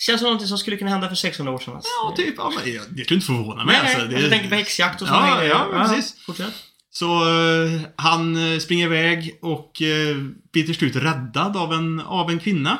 [0.06, 1.74] Känns som någonting som skulle kunna hända för 600 år sedan.
[1.74, 1.90] Alltså.
[2.04, 2.34] Ja, typ.
[2.38, 3.78] Ja, men jag, det skulle inte förvåna mig.
[3.82, 4.08] Nej, alltså.
[4.08, 5.50] det, jag tänker på häxjakt och sådana Ja, grejer.
[5.50, 6.14] ja, men precis.
[6.26, 6.54] Fortsätt.
[6.90, 10.16] Så eh, han eh, springer iväg och eh,
[10.52, 12.78] blir till slut räddad av en, av en kvinna.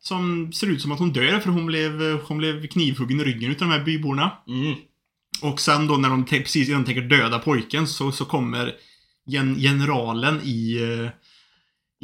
[0.00, 3.50] Som ser ut som att hon dör för hon blev, hon blev knivhuggen i ryggen
[3.50, 4.30] utav de här byborna.
[4.48, 4.74] Mm.
[5.42, 8.72] Och sen då när de precis innan de tänker döda pojken så, så kommer
[9.26, 11.10] gen, generalen i, eh,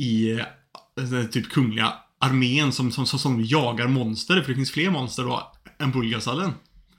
[0.05, 4.43] i eh, typ kungliga armén som, som, som, jagar monster.
[4.43, 6.53] För det finns fler monster då än Bulgasallen.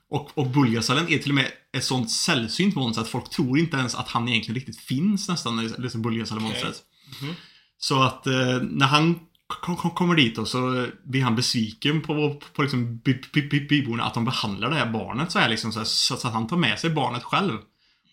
[0.10, 3.78] Och, och Bulgasallen är till och med ett sånt sällsynt monster att folk tror inte
[3.78, 6.76] ens att han egentligen riktigt finns nästan, det som Bulgasallen-monstret.
[7.22, 7.34] Mhm.
[7.78, 12.42] Så att eh, när han kom, kom, kommer dit då så blir han besviken på,
[12.54, 15.86] på, liksom by, by, by, byborna att de behandlar det här barnet så här liksom
[15.86, 17.58] så att han tar med sig barnet själv.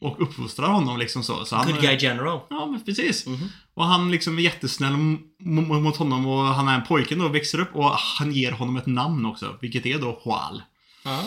[0.06, 1.44] Och uppfostrar honom liksom så.
[1.44, 2.40] så han, Good guy general.
[2.50, 3.26] Ja, men precis.
[3.26, 3.48] Mhm.
[3.74, 4.96] Och han liksom är jättesnäll
[5.38, 8.86] mot honom och han är en pojken då, växer upp och han ger honom ett
[8.86, 9.56] namn också.
[9.60, 10.62] Vilket är då Hual.
[11.04, 11.22] Ah.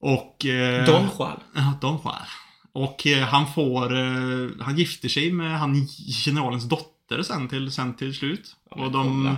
[0.00, 0.46] Och...
[0.46, 1.40] Eh, Don Juan.
[1.54, 2.22] Ja, Don Juan.
[2.72, 3.96] Och eh, han får...
[3.96, 5.86] Eh, han gifter sig med han
[6.24, 8.56] generalens dotter sen till, sen till slut.
[8.70, 9.36] Ja, och, de, kolla.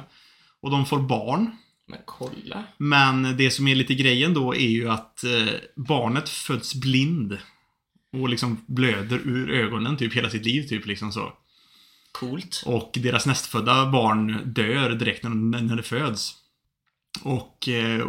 [0.63, 1.51] och de får barn.
[1.89, 2.65] Men kolla.
[2.79, 7.39] Men det som är lite grejen då är ju att eh, barnet föds blind.
[8.21, 11.33] Och liksom blöder ur ögonen typ hela sitt liv typ liksom så.
[12.13, 12.63] Coolt.
[12.67, 16.35] Och deras nästfödda barn dör direkt när, när det föds.
[17.23, 18.07] Och eh,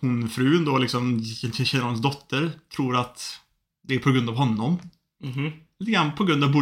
[0.00, 1.22] hon, frun då, liksom,
[1.64, 3.40] generalens dotter, tror att
[3.82, 4.78] det är på grund av honom.
[5.24, 5.52] Mhm.
[5.80, 6.52] Lite grann på grund av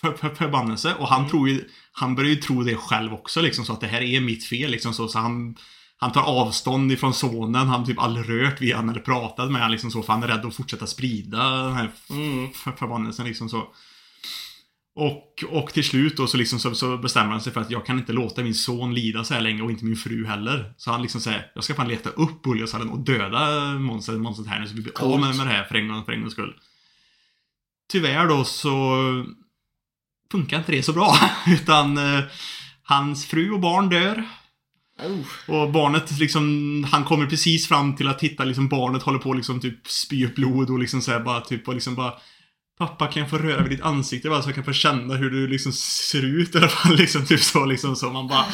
[0.00, 0.94] för, förbannelse.
[0.94, 1.30] Och han Mm.
[1.30, 4.20] tror ju, han börjar ju tro det själv också liksom, så att det här är
[4.20, 5.08] mitt fel liksom så.
[5.08, 5.56] Så han,
[6.02, 9.70] han tar avstånd ifrån sonen, han typ aldrig rört vid han eller pratat med han
[9.70, 12.52] liksom så, för han är rädd att fortsätta sprida den här Mm.
[12.52, 13.68] för, förbannelsen liksom så.
[14.94, 17.86] Och, och till slut då så, liksom så, så bestämmer han sig för att jag
[17.86, 20.74] kan inte låta min son lida så här länge och inte min fru heller.
[20.76, 24.60] Så han liksom säger, jag ska fan leta upp Bulgasalen och döda monstret, monstret här
[24.60, 26.32] nu så vi blir av med, med det här för en gång, för en gångs
[26.32, 26.54] skull.
[27.92, 28.96] Tyvärr då så
[30.32, 31.16] funkar inte det så bra.
[31.46, 32.24] Utan eh,
[32.82, 34.24] hans fru och barn dör.
[35.00, 35.54] Oh.
[35.54, 39.60] Och barnet liksom, han kommer precis fram till att hitta liksom barnet håller på liksom
[39.60, 42.14] typ spy upp blod och liksom såhär bara typ och liksom bara
[42.78, 45.30] Pappa kan jag få röra vid ditt ansikte bara så jag kan få känna hur
[45.30, 48.44] du liksom ser ut i alla fall liksom typ så liksom så man bara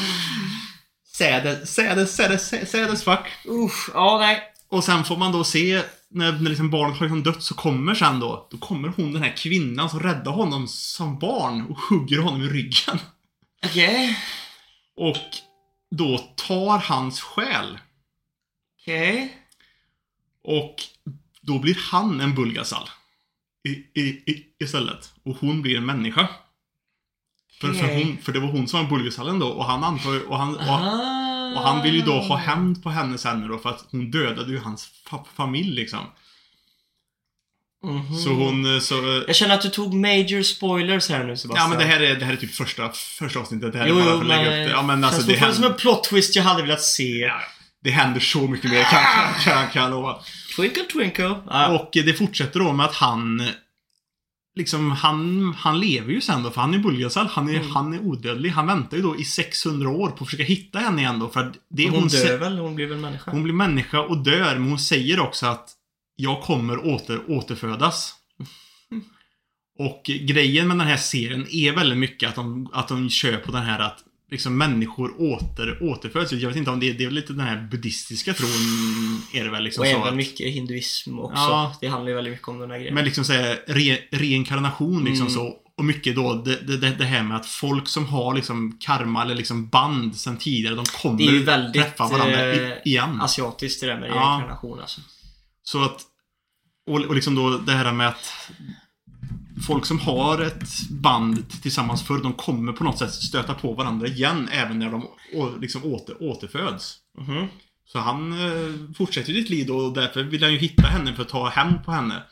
[2.32, 3.26] as, sad as fuck.
[3.48, 4.42] Usch, ja nej.
[4.70, 7.94] Och sen får man då se när, när liksom barnet har liksom dött så kommer
[7.94, 12.18] sen då, då kommer hon den här kvinnan som räddar honom som barn och hugger
[12.18, 12.98] honom i ryggen.
[13.64, 14.18] Okej.
[14.96, 15.16] Och
[15.90, 17.78] då tar hans själ
[18.88, 19.38] Okej.
[20.44, 20.74] Och
[21.40, 22.88] då blir han en Bulgasal.
[23.64, 25.12] I, i, i, istället.
[25.22, 26.28] Och hon blir en människa.
[27.60, 30.38] För, för, hon, för det var hon som var Bulgasalen då och han antar och
[30.38, 31.52] han, och, Ah.
[31.56, 34.50] och han vill ju då ha hämnd på henne sen då för att hon dödade
[34.50, 36.00] ju hans fa familj liksom.
[37.84, 38.16] Mhm.
[38.16, 39.24] Så hon, eh, så...
[39.26, 41.64] Jag känner att du tog major spoilers här nu Sebastian.
[41.64, 43.72] Ja men det här är, det här är typ första, första avsnittet.
[43.72, 44.70] Det här Jo, är bara för att lägga upp det.
[44.70, 47.18] Ja men alltså det fortfarande som händer, en plot twist jag hade velat se.
[47.18, 47.40] ja,
[47.84, 50.18] det händer så mycket mer kan, kan, kan, kan jag lova.
[50.56, 51.34] Twinkle twinkle.
[51.46, 51.68] Ah.
[51.68, 53.48] Och det fortsätter då med att han
[54.58, 57.26] Liksom han, han lever ju sen då, för han är Bulgasal.
[57.26, 57.70] Han är, Mm.
[57.70, 58.50] han är odödlig.
[58.50, 61.52] Han väntar ju då i 600 år på att försöka hitta henne igen då, för
[61.70, 62.58] det hon, hon, dör väl?
[62.58, 63.30] Hon blir väl människa?
[63.30, 65.70] hon blir människa och dör, men hon säger också att
[66.20, 68.14] jag kommer åter, återfödas.
[69.78, 73.52] Och grejen med den här serien är väldigt mycket att de, att de kör på
[73.52, 73.98] den här att
[74.30, 76.32] liksom människor åter, återföds.
[76.32, 78.48] Jag vet inte om det är, det är lite den här buddhistiska tron
[79.32, 81.36] är det väl liksom och så även att, mycket hinduism också.
[81.36, 81.76] Ja.
[81.80, 82.94] Det handlar ju väldigt mycket om den här grejen.
[82.94, 85.34] Men liksom såhär, re, reinkarnation liksom Mm.
[85.34, 85.54] så.
[85.76, 89.34] Och mycket då det, det, det, här med att folk som har liksom karma eller
[89.34, 93.20] liksom band sen tidigare, de kommer det är ju väldigt träffa varandra i, eh, igen.
[93.20, 94.14] asiatiskt det där med Ja.
[94.14, 95.00] reinkarnation alltså.
[95.68, 96.02] Så att,
[96.86, 98.32] och, och liksom då det här med att
[99.66, 104.06] folk som har ett band tillsammans förr, de kommer på något sätt stöta på varandra
[104.06, 106.98] igen även när de å, liksom åter, återföds.
[107.18, 107.46] Mhm.
[107.84, 111.28] Så han eh, fortsätter sitt liv och därför vill han ju hitta henne för att
[111.28, 112.22] ta hem på henne.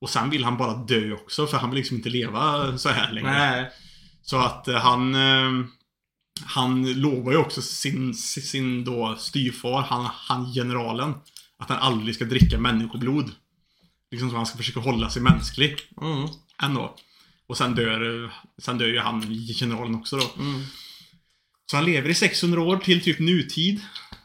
[0.00, 3.12] Och sen vill han bara dö också för han vill liksom inte leva så här
[3.12, 3.30] längre.
[3.30, 3.70] Nej.
[4.22, 5.14] Så att eh, han...
[5.14, 5.66] Eh,
[6.44, 11.14] han lovar ju också sin, sin då styvfar, han, han generalen,
[11.58, 13.30] att han aldrig ska dricka människoblod.
[14.10, 15.76] Liksom så han ska försöka hålla sig mänsklig.
[16.02, 16.28] Mm.
[16.62, 16.96] Ändå.
[17.46, 19.22] Och sen dör, sen dör ju han,
[19.58, 20.30] generalen också då.
[20.42, 20.62] Mm.
[21.70, 23.80] Så han lever i 600 år till typ nutid.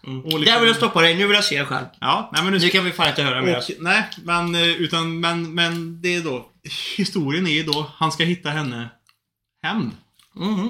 [0.07, 0.21] Mm.
[0.23, 1.85] Liksom- Där vill jag stoppa dig, nu vill jag se det själv.
[1.99, 3.57] Ja, nej men nu Nu kan vi fan inte höra mer.
[3.57, 6.49] Och, nej, men, eh, utan, men, men det är då,
[6.97, 8.89] historien är ju då, han ska hitta henne
[9.63, 9.91] hämnd.
[10.35, 10.69] Mhm.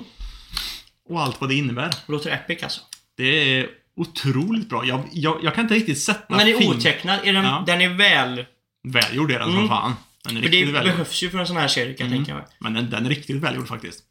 [1.09, 1.89] Och allt vad det innebär.
[1.89, 2.81] Det låter epic alltså.
[3.17, 3.23] Det
[3.59, 3.69] är
[4.01, 4.85] otroligt bra.
[4.85, 7.63] Jag, jag, jag kan inte riktigt sätta Men den är otecknad, är den, Ja.
[7.67, 8.45] den är väl...
[8.87, 9.59] Välgjord är den Mm.
[9.61, 9.93] som fan.
[10.23, 10.93] Den är För riktigt det välgjord.
[10.93, 12.25] behövs ju för en sån här serie kan jag Mm.
[12.25, 12.47] tänka mig.
[12.59, 14.03] Men den, den är riktigt välgjord faktiskt.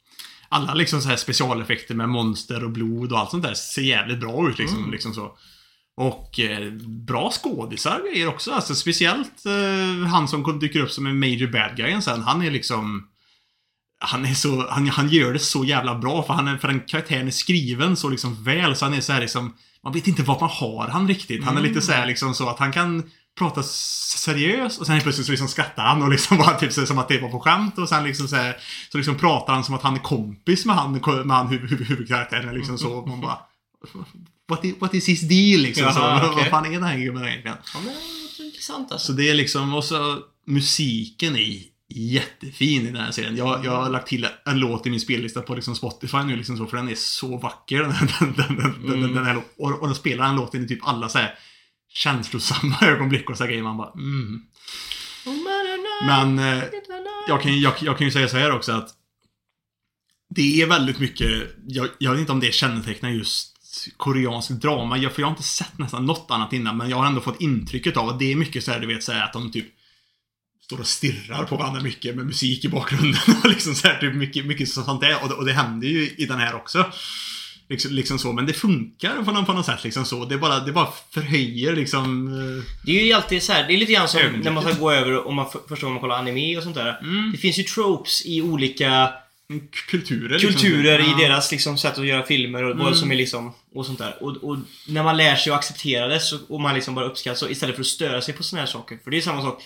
[0.48, 4.20] Alla liksom så här specialeffekter med monster och blod och allt sånt där ser jävligt
[4.20, 4.78] bra ut liksom.
[4.78, 4.90] Mm.
[4.90, 5.32] liksom så.
[5.96, 8.50] Och eh, bra skådisar grejer också.
[8.52, 12.22] Alltså, speciellt eh, han som dyker upp som en major bad guy sen.
[12.22, 13.06] Han är liksom...
[14.00, 14.66] Han är så...
[14.70, 17.96] Han, han gör det så jävla bra för han är, för den karaktären är skriven
[17.96, 19.54] så liksom väl så han är så här liksom...
[19.84, 21.44] Man vet inte vart man har han riktigt.
[21.44, 21.68] Han är Mm.
[21.72, 25.48] lite så här liksom så att han kan prata seriöst och sen plötsligt så liksom
[25.48, 28.04] skrattar han och liksom bara typ så som att det var på skämt och sen
[28.04, 28.56] liksom så här,
[28.92, 30.92] Så liksom pratar han som att han är kompis med han,
[31.26, 32.92] med han huv, huv, huvudkaraktären liksom så.
[32.92, 33.38] Och man bara...
[34.48, 35.92] What is, what is his deal liksom?
[35.92, 36.42] så, Jaha, vad- okej.
[36.42, 37.56] Vad fan är den här gubben egentligen?
[37.74, 39.06] Ja, men intressant alltså.
[39.06, 43.36] Så det är liksom, och så musiken är jättefin i den här serien.
[43.36, 46.56] Jag, jag har lagt till en låt i min spellista på liksom Spotify nu liksom
[46.56, 47.78] så, för den är så vacker.
[48.20, 49.14] Den, den, den, Mm.
[49.14, 51.34] den här, och, och den spelar den låten i typ alla så här
[51.88, 53.62] känslosamma ögonblick och så här grejer.
[53.62, 54.42] Man bara mm.
[56.06, 56.64] Men eh,
[57.28, 58.88] jag, kan, jag, jag kan ju säga så här också att
[60.34, 63.56] det är väldigt mycket, jag, jag vet inte om det kännetecknar just
[63.96, 67.06] koreansk drama, jag, för jag har inte sett nästan något annat innan, men jag har
[67.06, 69.32] ändå fått intrycket av att det är mycket så här, du vet, så här, att
[69.32, 69.66] de typ
[70.70, 74.14] står och stirrar på varandra mycket med musik i bakgrunden och liksom så här, typ
[74.14, 75.22] mycket, mycket sånt där.
[75.22, 76.86] Och det, och det händer ju i den här också.
[77.68, 80.24] Liksom, liksom så, men det funkar på något, på något sätt liksom så.
[80.24, 82.28] Det bara, det bara förhöjer liksom...
[82.28, 84.44] eh, Det är ju alltid så här, det är lite grann som Ögonblicket.
[84.44, 86.98] när man ska gå över och man förstår om man kollar anime och sånt där.
[87.02, 89.12] Mm, Det finns ju tropes i olika
[89.88, 90.28] kulturer.
[90.38, 90.50] liksom.
[90.52, 91.16] kulturer i Ja.
[91.28, 92.94] deras liksom, sätt att göra filmer och vad Mm.
[92.98, 94.22] som är liksom och sånt där.
[94.22, 94.56] Och, och
[94.88, 97.74] när man lär sig att acceptera det så, och man liksom bara uppskattar så istället
[97.76, 98.98] för att störa sig på såna här saker.
[99.04, 99.62] För det är samma sak.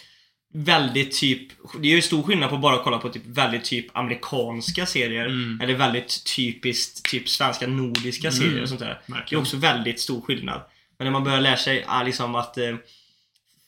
[0.57, 1.49] Väldigt typ,
[1.81, 5.27] det är ju stor skillnad på bara att kolla på typ väldigt typ amerikanska serier.
[5.27, 5.61] Mm.
[5.63, 8.63] Eller väldigt typiskt typ svenska nordiska serier Mm.
[8.63, 9.01] och sånt där.
[9.07, 9.43] Det är Verkligen.
[9.43, 10.61] också väldigt stor skillnad.
[10.99, 12.77] Men när man börjar lära sig ah, liksom att eh,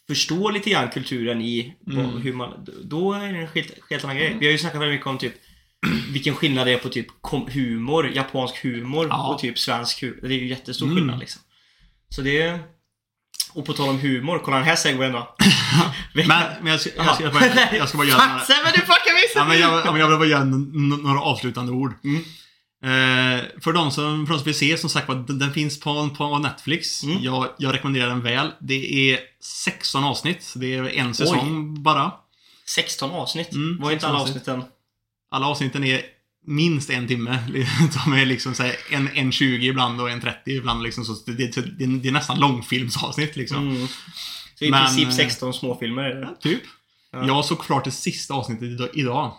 [0.09, 2.07] förstå lite grann kulturen i Mm.
[2.22, 4.37] hur man, då är det en helt, helt annan grej.
[4.40, 5.33] Vi har ju snackat väldigt mycket om typ
[6.12, 7.07] vilken skillnad det är på typ
[7.55, 9.35] humor, japansk humor Ja.
[9.35, 10.18] och typ svensk humor.
[10.29, 10.96] Det är ju jättestor Mm.
[10.99, 11.42] skillnad liksom.
[12.09, 12.59] Så det är...
[13.52, 15.35] Och på tal om humor, kolla den här segwayen då.
[16.14, 16.28] Men,
[16.62, 18.80] men jag, ska, jag, ska, jag, ska bara, jag ska bara göra Fatsa vad du
[18.80, 21.94] fuckar så ja, men jag, ja, men jag vill bara göra några avslutande ord.
[22.04, 22.24] Mm.
[22.82, 26.11] Eh, för de som, för de som vill se, som sagt den, den finns på,
[26.16, 27.02] på Netflix.
[27.02, 27.22] Mm.
[27.22, 28.52] Jag, jag rekommenderar den väl.
[28.61, 30.52] Det är 16 avsnitt.
[30.56, 32.12] Det är en säsong bara.
[32.66, 33.52] 16 avsnitt.
[33.52, 34.37] Mm, Var inte 16 alla avsnitt.
[34.37, 34.64] avsnitten?
[35.30, 36.02] Alla avsnitten är
[36.46, 37.38] minst en timme.
[38.04, 40.82] De är liksom så en, en 20 ibland och en 30 ibland.
[40.82, 43.68] Liksom, så det, det, det, är- det är nästan långfilmsavsnitt liksom.
[43.70, 43.88] Mm.
[44.59, 46.37] Så i Men, princip eh, 16 småfilmer är det.
[46.40, 46.62] Typ.
[47.12, 47.26] Ja.
[47.26, 49.32] Jag såg klart det sista avsnittet idag- idag.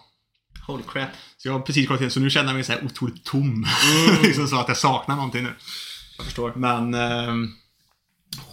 [0.67, 1.09] Holy crap.
[1.37, 3.65] Så jag har precis kollat in, så nu känner jag mig så här otroligt tom.
[3.85, 4.21] Mm.
[4.23, 5.53] liksom så att jag saknar någonting nu.
[6.17, 6.53] Jag förstår.
[6.55, 6.93] Men...
[6.93, 7.35] Eh,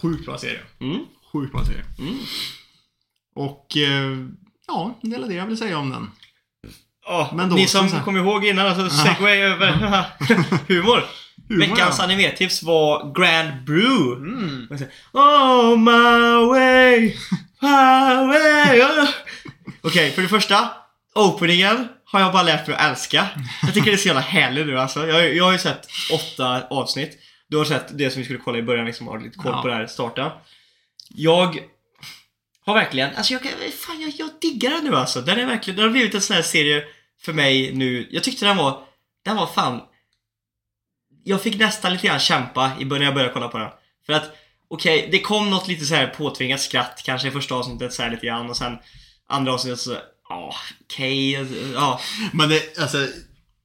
[0.01, 0.59] sjukt bra serie.
[0.79, 0.99] Mm.
[1.33, 1.85] Sjukt bra serie.
[1.99, 2.17] Mm.
[3.35, 3.77] Och...
[3.77, 4.17] Eh,
[4.67, 6.11] ja, det är det jag vill säga om den.
[7.07, 9.71] Oh, Men då- ni som här- kommer ihåg innan, alltså segway över
[10.67, 11.03] humor.
[11.49, 12.03] Humor, Veckans ja.
[12.03, 14.15] animetips var Grand Brew.
[14.15, 14.67] Mm.
[15.13, 16.99] Oh my way,
[17.61, 18.81] my way.
[18.81, 19.09] oh."
[19.83, 20.69] Okej, för det första.
[21.15, 23.27] Openingen har jag bara lärt mig att älska.
[23.61, 25.07] Jag tycker det är så jävla härligt nu alltså.
[25.07, 27.17] Jag, jag har ju sett åtta avsnitt.
[27.49, 29.61] Du har sett det som vi skulle kolla i början, liksom har lite koll Ja.
[29.61, 30.29] på det här starten.
[31.09, 31.59] Jag
[32.65, 35.21] har verkligen, alltså jag, kan- fan, jag, jag diggar den nu alltså.
[35.21, 36.83] Den är verkligen, den har blivit en sån här serie
[37.21, 38.07] för mig nu.
[38.11, 38.83] Jag tyckte den var,
[39.25, 39.81] den var fan
[41.23, 43.69] jag fick nästan lite grann kämpa i början när jag började kolla på den.
[44.05, 44.35] För att,
[44.67, 48.11] okej, det kom något lite så här påtvingat skratt kanske i första avsnittet så här
[48.11, 48.77] lite grann och sen
[49.27, 49.97] andra avsnittet så,
[50.29, 51.31] ja, okej,
[51.73, 52.01] ja.
[52.33, 53.07] Men det, alltså...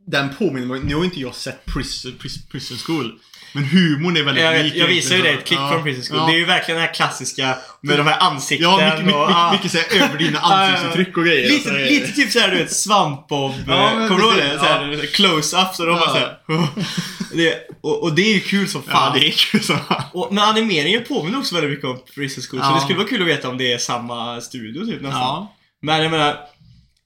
[0.07, 0.81] Den påminner mig...
[0.81, 3.19] Nu har inte jag sett Prison, Prison, Prison School.
[3.53, 6.03] Men humorn är väldigt Jag, vet, lik jag visar ju dig ett klipp från Prison
[6.05, 6.19] School.
[6.19, 6.27] Ja.
[6.27, 9.31] Det är ju verkligen den här klassiska med de här ansikten Ja, mycket, mycket, och...
[9.31, 9.53] ah.
[9.53, 11.51] mycket, såhär överdrivna ansiktsuttryck och grejer.
[11.51, 14.59] Lite, Så är- lite typ såhär du vet svampbob, Ja, eh, kommer du ihåg det?
[14.59, 16.37] Såhär, Close-up så de bara Ja.
[16.47, 16.69] såhär
[17.35, 19.19] det, och, och det är ju kul som Ja, fan.
[19.19, 19.77] det är kul så.
[20.13, 22.75] och, men animeringen påminner också väldigt mycket om Prison School så Ja.
[22.75, 25.21] det skulle vara kul att veta om det är samma studio typ nästan.
[25.21, 25.55] Ja.
[25.83, 26.37] Men jag menar,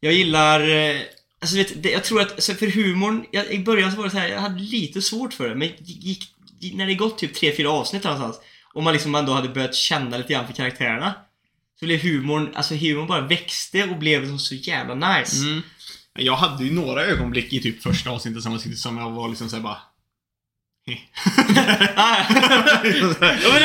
[0.01, 0.61] jag gillar...
[0.91, 0.97] eh,
[1.41, 4.11] Alltså vet, det, jag tror att, alltså för humorn, jag, i början så var det
[4.11, 6.23] så här, jag hade lite svårt för det, men gick,
[6.75, 8.37] när det gått typ 3-4 avsnitt någonstans,
[8.75, 11.15] och man liksom ändå hade börjat känna lite grann för karaktärerna,
[11.81, 15.37] så blev humorn, alltså humorn bara växte och blev liksom så jävla nice.
[15.45, 15.63] Mm.
[16.19, 19.49] Jag hade ju några ögonblick i typ första avsnittet som, jag- som jag var liksom
[19.49, 19.79] såhär bara...
[21.97, 22.27] Ja,
[22.83, 23.01] men det,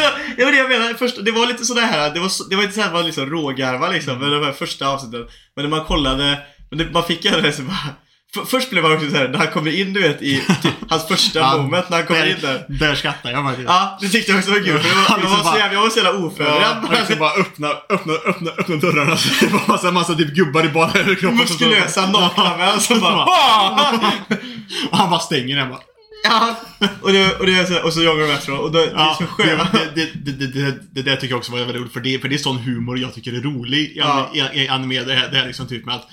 [0.01, 2.55] var, det var det jag menade, först, det var lite sådär här, det var, det
[2.55, 5.27] var inte såhär man liksom rågarva liksom, med de här första avsnitten.
[5.55, 7.95] Men när man kollade, men det, man fick ju det så bara
[8.33, 11.07] för, Först blev man också såhär, när han kommer in du vet i typ, hans
[11.07, 12.65] första Ja, moment när han kommer in där.
[12.69, 13.67] där, skrattar jag faktiskt.
[13.69, 14.79] Ja, det tyckte jag också var kul.
[14.79, 16.77] För det var, jag, var så jävla, jag var så jävla Ja, oförberedd.
[16.83, 20.65] man liksom bara öppna, öppna, öppna, öppna dörrarna så det var massa, massa typ gubbar
[20.65, 21.37] i bara överkroppen.
[21.37, 23.23] Muskulösa nakna män som bara
[24.91, 25.79] Och han bara stänger den bara.
[26.23, 26.55] Ja,
[27.01, 28.65] och, det, och, det är så, och så jagar de efter honom.
[28.65, 29.71] Och det, det är Ja, så skönt.
[29.95, 31.93] det, det, det, det, det där tycker jag också var väldigt roligt.
[31.93, 34.31] För det, för det är sån humor jag tycker är rolig i, Ja.
[34.33, 34.99] i, i anime.
[35.03, 36.07] Det här, det här liksom typ med att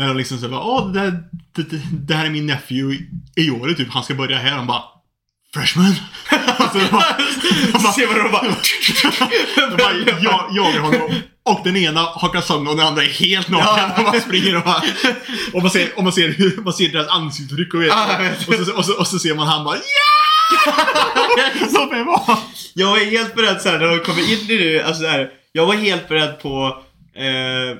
[0.00, 3.08] när de liksom säger åh det, där- det, det, här är min nephew i,
[3.42, 3.90] i året typ.
[3.90, 4.50] Han ska börja här.
[4.50, 4.82] Han bara
[5.54, 5.94] Freshman?
[6.58, 7.16] alltså, det bara,
[7.72, 8.42] de bara, Ser man hur de bara...
[9.70, 11.14] de bara jag, jagar honom.
[11.42, 13.90] Och den ena har kalsonger och den andra är helt naken.
[13.96, 14.82] Och bara springer och bara...
[15.52, 18.84] Och man ser, och man ser, hur, man ser deras ansiktsuttryck och, och, så, och,
[18.84, 20.72] så, och så ser man han bara ja!
[21.70, 22.38] Så det var.
[22.74, 26.08] Jag var helt beredd såhär när de kommer in det, alltså såhär, Jag var helt
[26.08, 26.82] beredd på
[27.14, 27.78] eh,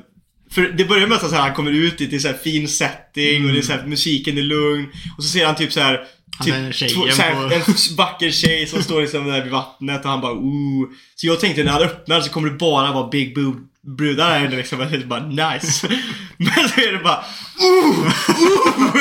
[0.55, 3.53] För det börjar med att han kommer ut i till så här fin setting och
[3.53, 4.87] det är så här, musiken är lugn
[5.17, 6.05] Och så ser han typ så här
[6.39, 9.27] Han Typ, är en tjejen två, så här, på- en vacker tjej som står liksom
[9.29, 12.49] där vid vattnet och han bara ooh Så jag tänkte när han öppnar så kommer
[12.49, 13.57] det bara vara big boob
[13.97, 14.81] brudar här inne liksom.
[14.81, 15.89] Jag tänkte bara nice.
[16.37, 17.25] Men så är det bara
[17.61, 18.93] ooh, ooh.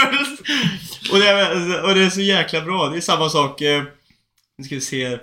[1.12, 2.90] och, det är, och det är så jäkla bra.
[2.90, 3.62] Det är samma sak.
[3.62, 3.84] Eh,
[4.58, 5.18] nu ska vi se.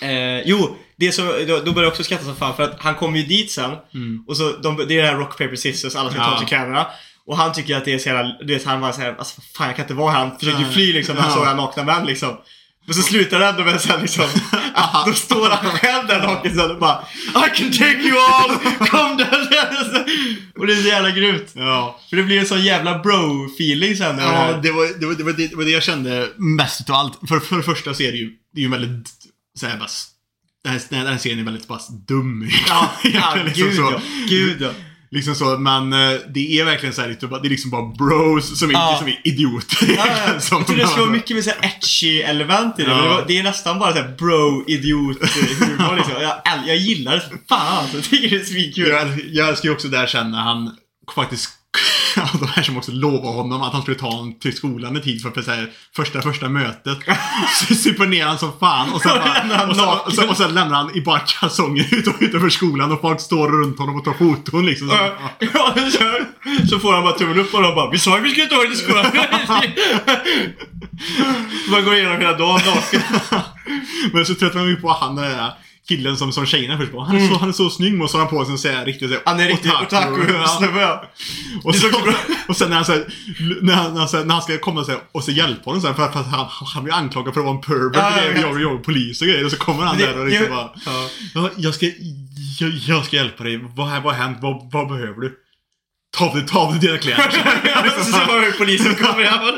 [0.00, 2.94] Eh, jo, det som, då, då börjar jag också skratta som fan för att han
[2.94, 4.24] kommer ju dit sen Mm.
[4.28, 6.38] och så, de, det är det här rock, paper, scissors, alla ska ta Ja.
[6.38, 6.86] sig kläderna.
[7.26, 9.66] Och han tycker att det är så jävla, du vet han bara såhär, alltså fan
[9.66, 10.18] jag kan inte vara här.
[10.26, 11.36] Han försöker ju fly liksom när han Ja.
[11.36, 12.36] såg den nakna män liksom.
[12.84, 14.24] Men så slutar det ändå med sen liksom,
[14.74, 17.04] att då står han själv där naken och bara
[17.46, 19.46] I can take you all, come down
[20.58, 21.50] Och det är så jävla grymt.
[21.54, 22.00] Ja.
[22.10, 24.18] För det blir en sån jävla bro-feeling sen.
[24.18, 26.96] Ja, det var det, var, det, var det, det var det jag kände mest utav
[26.96, 27.18] allt.
[27.28, 29.08] För, för det första så är det ju, det är ju väldigt
[29.58, 30.06] såhär bara s-
[30.64, 32.50] den här, den här serien är väldigt pass dum.
[32.68, 33.82] Ja, ja liksom gud så.
[33.82, 34.00] ja.
[34.28, 34.70] Gud ja.
[35.12, 38.58] Liksom så, men eh, det är verkligen så här, bara- det är liksom bara bros
[38.58, 38.96] som Ja.
[38.98, 39.94] som är idioter.
[39.96, 40.40] Ja, ja.
[40.40, 42.88] Som- Jag trodde det skulle vara mycket mer såhär etchy element i det.
[42.90, 42.94] Ja.
[42.96, 45.16] Men det, var, det är nästan bara såhär bro, idiot,
[45.60, 46.14] humor liksom.
[46.22, 47.96] Jag, jag gillar det fan alltså.
[47.96, 48.88] Jag tycker det är svinkul.
[48.88, 50.76] Jag, jag älskar ju också där sen när han
[51.14, 51.50] faktiskt
[52.40, 55.22] de här som också lovade honom att han skulle ta honom till skolan i tid
[55.22, 56.98] för, så här, första, första mötet.
[57.82, 60.76] Super ner han som fan och sen, bara, och, sen, och, sen, och sen lämnar
[60.76, 64.66] han i bara kalsonger ut, utanför skolan och folk står runt honom och tar foton
[64.66, 64.88] liksom.
[64.88, 64.94] Så,
[65.54, 65.74] Ja,
[66.70, 68.56] så, får han bara tummen upp och de bara Vi sa ju vi skulle ta
[68.56, 69.06] dig till skolan.
[71.70, 73.02] Man går igenom hela dagen naken.
[74.12, 75.52] Men så tröttnar man ju på han den där
[75.90, 77.00] killen som, som tjejerna först på.
[77.00, 78.70] Han är, så, han är så snygg och så har han på sig en sån
[78.70, 81.04] här riktig så här, Han är riktigt otaku-snubbe ja.
[81.64, 82.12] Och, så, så
[82.48, 83.04] och sen när han, så här,
[83.62, 85.80] när, han, när, han, så när han ska komma så här, och så hjälpa honom
[85.82, 88.08] så här, för, för att han, han blir anklagad för att vara en pervert Ja,
[88.10, 89.44] och jag grejer, jag polis och grejer.
[89.44, 91.08] Och så kommer han Det- där och liksom det- bara ja.
[91.34, 91.86] ja, jag, ska,
[92.60, 93.56] jag, jag ska hjälpa dig.
[93.56, 94.38] Vad, vad har hänt?
[94.40, 95.32] Vad, vad behöver du?
[96.18, 97.30] Ta av dig, ta av dig dina kläder.
[97.98, 99.24] Så ser man hur polisen kommer.
[99.24, 99.54] Han,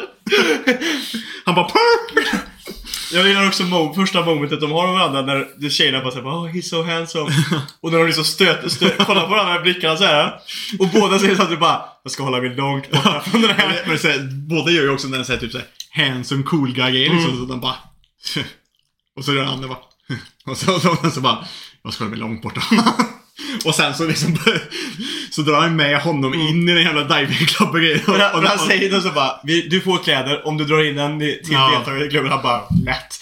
[1.45, 1.67] Han bara!
[3.13, 6.49] Jag gillar också mo- första momentet de har med varandra när tjejerna bara såhär oh
[6.53, 7.31] he's so handsome.
[7.81, 10.33] Och när de liksom stöter, stöter kollar på varandra med blickarna såhär.
[10.79, 13.83] Och båda säger samtidigt bara Jag ska hålla mig långt borta från den här.
[13.87, 15.67] Men så här, båda gör ju också den här typ så här,
[16.07, 17.37] handsome cool guy grejen liksom.
[17.37, 17.77] Så de bara...
[19.17, 19.79] Och så gör han det bara...
[20.47, 21.45] Och så, och så, så bara...
[21.83, 22.63] Jag ska hålla mig långt borta.
[23.65, 24.39] Och sen så liksom...
[25.31, 27.75] Så drar han med honom in i den jävla diving club och.
[28.09, 30.85] Och, Och, och han säger då så bara "Vi- Du får kläder om du drar
[30.85, 31.71] in en till Ja.
[31.77, 32.31] deltagare i klubben.
[32.33, 33.21] Han bara lätt.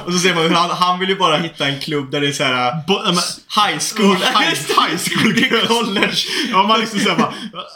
[0.06, 2.28] och så ser man hur han, han vill ju bara hitta en klubb där det
[2.28, 2.72] är såhär
[3.68, 4.16] High school.
[4.16, 6.16] High, high school Det college.
[6.50, 7.34] Ja, man liksom såhär bara,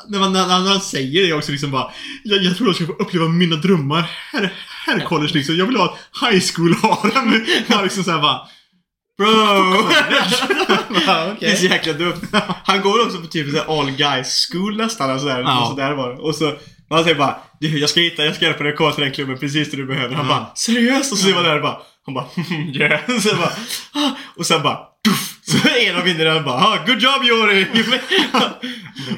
[0.09, 1.91] när, man, när, när han säger det också liksom bara,
[2.25, 4.53] jag, jag tror jag ska få uppleva mina drömmar här,
[4.87, 5.57] här college liksom.
[5.57, 7.45] Jag vill ha ett high school harem.
[7.83, 8.41] Liksom såhär bara,
[9.19, 9.27] Bro!
[11.07, 12.21] ja, Det är så jäkla dumt.
[12.65, 15.11] Han går också på typ så all guys school nästan.
[15.15, 15.61] Och sådär, Ja.
[15.63, 16.17] och sådär var det.
[16.17, 16.53] Och så
[16.91, 19.13] han säger bara du, jag ska hitta, jag ska hjälpa dig att komma till den
[19.13, 20.15] klubben precis det du behöver.
[20.15, 20.35] Han Ja.
[20.35, 21.13] bara seriöst?
[21.13, 21.77] Och så är man där och bara
[22.07, 22.25] han bara
[22.75, 23.01] yeah.
[23.17, 23.53] Och sen bara
[24.05, 24.11] ah.
[24.37, 24.79] Och sen bara
[25.49, 27.67] Så är de inne där och bara ah, good job Jori!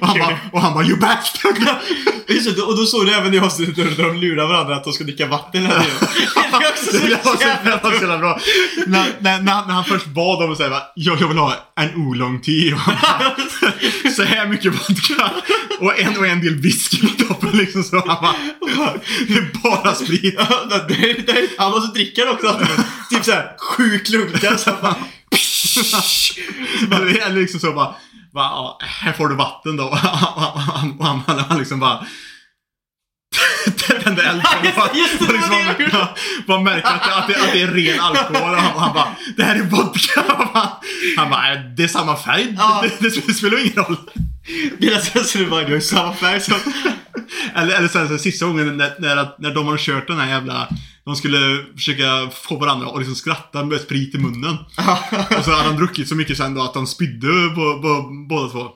[0.01, 1.57] Och han bara, och han bara, you bastard!
[2.29, 4.92] Just det, och då såg du även i avsnittet när de lurar varandra att de
[4.92, 5.98] ska dricka vatten hela tiden.
[6.51, 8.40] Det är också så Det var så jävla bra.
[8.87, 11.55] När, när, när, han- när han först bad om att säga jag, jag vill ha
[11.81, 12.74] en oolong tea.
[12.74, 12.96] Och han
[13.37, 15.31] bara, så här mycket vodka.
[15.81, 17.83] Och en och en del whisky på toppen liksom.
[17.83, 18.35] Så han bara,
[19.29, 20.40] det är bara sprit.
[21.59, 22.61] Han måste dricka också.
[23.11, 24.57] Typ såhär sju klunkar.
[24.57, 24.94] Så han bara,
[26.91, 27.95] det är liksom så bara,
[28.33, 29.85] bara här får du vatten då.
[29.88, 32.07] Och han, han, han, han, han liksom bara
[34.03, 34.97] tände eld på honom.
[34.97, 35.88] Just det, det det liksom gjorde.
[35.93, 36.09] bara,
[36.47, 38.51] bara märker att det, att, det, att det är ren alkohol.
[38.55, 40.25] Och han, han bara, det här är vodka.
[40.53, 40.69] Han,
[41.17, 42.55] han bara, "Äh, det är samma färg.
[42.59, 42.85] Ja.
[43.01, 43.97] Det, det, spelar ingen roll.
[44.79, 46.55] deras resonemang är samma färg som...
[47.55, 50.69] Eller, eller sen så sista gången när, när, när de har kört den här jävla...
[51.05, 54.57] De skulle försöka få varandra att liksom skratta med sprit i munnen.
[55.38, 58.49] Och så hade de druckit så mycket sen då att de spydde på, på båda
[58.49, 58.69] två.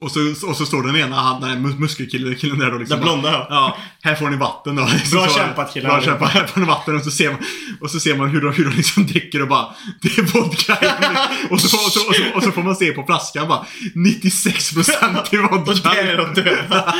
[0.00, 2.96] Och så, och så står den ena, han, den här muskelkillen killen där då liksom.
[2.96, 3.46] Den blonda, ja.
[3.50, 4.88] Ja, här får ni vatten då.
[4.92, 5.88] Liksom Bra så- kämpat, killar.
[5.90, 6.30] Bra kämpat.
[6.30, 6.96] Här får ni vatten.
[6.96, 7.38] Och så ser man,
[7.80, 9.66] och så ser man hur de, hur de liksom dricker och bara,
[10.02, 10.72] det är vodka.
[11.50, 15.34] och, så, och, så, och, så, och så får man se på flaskan bara, 96%
[15.34, 15.70] i vodka.
[15.72, 16.94] Och där är de döda.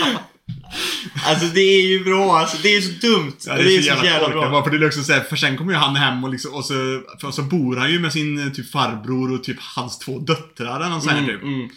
[1.26, 3.32] Alltså det är ju bra, alltså det är så dumt.
[3.46, 4.50] Ja, det, är så jävla, korkat.
[4.50, 4.64] bra.
[4.64, 6.64] För det är också så här, för sen kommer ju han hem och liksom, och
[6.64, 6.74] så,
[7.20, 10.76] för så bor han ju med sin eh, typ farbror och typ hans två döttrar
[10.80, 11.42] eller något sånt här, Mm, typ.
[11.42, 11.68] mm.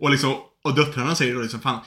[0.00, 1.80] Och liksom, och döttrarna säger då liksom fan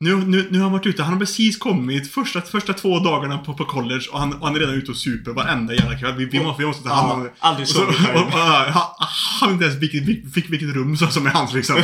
[0.00, 3.38] nu, nu, nu har han varit ute, han har precis kommit första, första två dagarna
[3.38, 6.14] på, på college och han, och han är redan ute och super varenda jävla kväll.
[6.16, 7.24] Vi, vi, måste, vi måste ta hand om.
[7.24, 7.98] Ja, aldrig så, sovit
[9.40, 11.82] han inte ens vilket, vilket, vilket, vilket rum som som är hans liksom.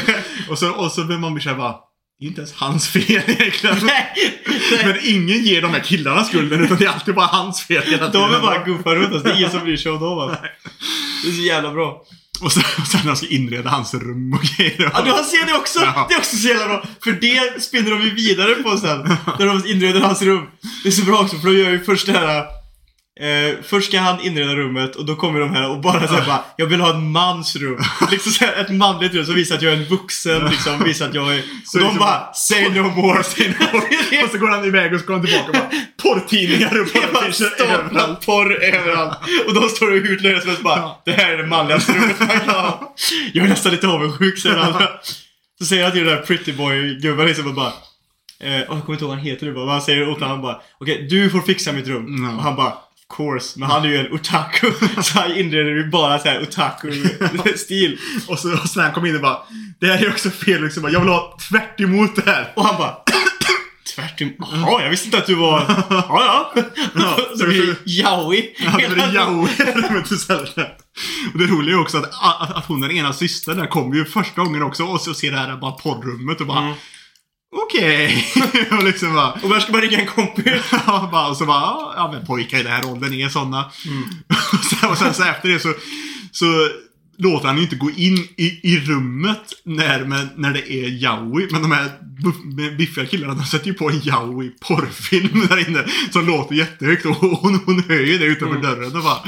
[0.50, 1.74] och så, och så blir man blir bara,
[2.18, 3.76] det är inte ens hans fel egentligen.
[3.82, 4.14] Nej,
[4.84, 8.08] Men ingen ger de här killarna skulden utan det är alltid bara hans fel hela
[8.08, 8.42] de är tiden.
[8.42, 9.22] bara guffar runt oss.
[9.22, 10.42] Det är ingen som bryr sig om dem alltså.
[11.24, 12.02] Det är så jävla bra.
[12.44, 14.90] Och sen, och sen när de ska inreda hans rum och grejer.
[14.94, 15.78] Ja, du har ser det också!
[15.78, 16.06] Ja.
[16.08, 16.84] Det är också så jävla bra.
[17.04, 19.16] För det spinner de ju vidare på sen.
[19.38, 20.46] När de inreder hans rum.
[20.82, 22.59] Det är så bra också, för de gör ju först det här...
[23.20, 26.44] Eh, först ska han inreda rummet och då kommer de här och bara såhär bara
[26.56, 27.78] Jag vill ha en mans rum.
[28.10, 31.14] Liksom så ett manligt rum som visar att jag är en vuxen, liksom visar att
[31.14, 31.42] jag är...
[31.64, 34.24] Så och de bara Say no more, say no more.
[34.24, 35.70] Och så går han iväg och så går han tillbaka och bara
[36.02, 38.26] porrtidningar och porraffischer överallt.
[38.26, 39.18] porr överallt.
[39.46, 40.90] Och de står och hudlar som bara.
[41.04, 42.94] Det här är det manligaste rummet man kan ha.
[43.32, 44.82] Jag är nästan lite avundsjuk säger han.
[45.58, 47.72] Så säger han till den där pretty boy-gubben liksom och bara
[48.40, 49.64] eh, jag kommer inte ihåg vad han heter nu bara.
[49.64, 52.06] Men han säger åt honom han bara Okej, du får fixa mitt rum.
[52.06, 52.36] Mm.
[52.36, 52.72] Och han bara
[53.16, 53.58] course.
[53.60, 54.72] Men han är ju en otaku.
[55.02, 57.98] så han inreder ju bara så här otaku-stil.
[58.28, 59.38] Och så, och så när han kom in och bara
[59.80, 60.92] Det här är också fel liksom.
[60.92, 62.52] Jag vill ha tvärt emot det här.
[62.56, 62.96] Och han bara
[63.94, 64.48] Tvärt emot.
[64.52, 65.64] Jaha, jag visste inte att du var...
[65.90, 66.62] Ja, ja.
[66.94, 68.54] Ja, så det är yaoi.
[68.58, 68.70] Ja,
[70.54, 70.70] det.
[71.32, 74.04] Och det roliga är också att, att, att hon den ena systern där kommer ju
[74.04, 76.74] första gången också och så ser det här bara porrummet och bara Mm.
[77.52, 78.26] Okej.
[78.78, 80.44] och liksom bara Och var ska man ringa en kompis?
[80.86, 83.70] Ja, bara, och så bara, ja men pojkar i den här åldern är sådana.
[83.86, 84.02] Mm.
[84.52, 85.74] och, sen, och sen så efter det så,
[86.32, 86.68] så
[87.18, 91.48] låter han ju inte gå in i, i rummet när, men, när det är yaoi.
[91.50, 91.90] Men de här
[92.76, 95.84] biffiga killarna, de sätter ju på en yaoi porrfilm där inne.
[96.12, 98.62] Som låter jättehögt och hon, hon hör ju det utanför Mm.
[98.70, 99.18] dörren och bara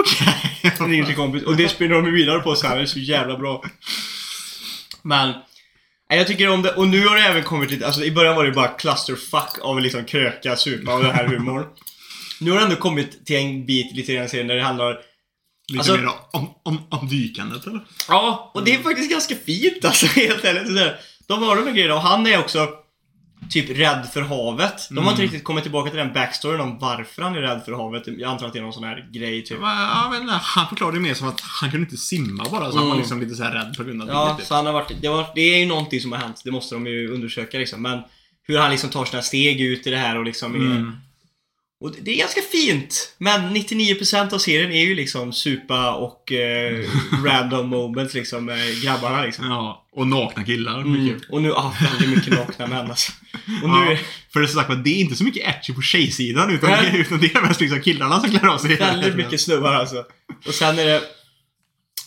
[0.00, 0.88] okej.
[0.88, 1.42] Ringer till kompis.
[1.42, 2.76] Och det spinner de ju vidare på så här.
[2.76, 3.64] Det är så jävla bra.
[5.02, 5.32] Men...
[6.08, 6.72] Jag tycker om det.
[6.72, 7.86] Och nu har det även kommit lite...
[7.86, 11.64] Alltså i början var det bara clusterfuck av liksom kröka, supa och den här humorn.
[12.40, 14.98] Nu har det ändå kommit till en bit lite i serien där det handlar...
[15.72, 17.80] Lite Alltså- mer om, om, om dykandet eller?
[18.08, 20.94] Ja, och det är faktiskt ganska fint alltså, helt ärligt.
[21.28, 22.68] De har de här grejerna och han är också
[23.50, 24.88] typ rädd för havet.
[24.90, 27.72] De har inte riktigt kommit tillbaka till den backstoryn om varför han är rädd för
[27.72, 28.02] havet.
[28.06, 29.58] Jag antar att det är någon sån här grej typ.
[29.60, 32.76] Ja, men, han förklarade det mer som att han kunde inte simma bara, så han
[32.76, 32.88] Mm.
[32.88, 34.36] var liksom lite så här rädd på grund av Ja, det.
[34.38, 34.46] typ.
[34.46, 36.40] så han har varit, det, var, det är ju någonting som har hänt.
[36.44, 37.82] Det måste de ju undersöka liksom.
[37.82, 38.00] Men
[38.48, 40.92] hur han liksom tar sina steg ut i det här och liksom är, Mm.
[41.80, 43.14] Och det- är ganska fint.
[43.18, 46.84] Men 99% av serien är ju liksom supa och eh,
[47.24, 49.46] random moments liksom med grabbarna liksom.
[49.46, 50.80] Ja, och nakna killar.
[50.80, 51.04] Mm.
[51.04, 51.30] Mycket.
[51.30, 53.12] Och nu, ja, väldigt mycket nakna män alltså.
[53.62, 53.98] Och nu Ja,
[54.32, 57.00] för det är sagt det är inte så mycket etchy på tjejsidan utan, Nej.
[57.00, 58.76] utan det är mest liksom killarna som klär av sig.
[58.76, 60.04] väldigt mycket snubbar alltså.
[60.46, 61.02] Och sen är det...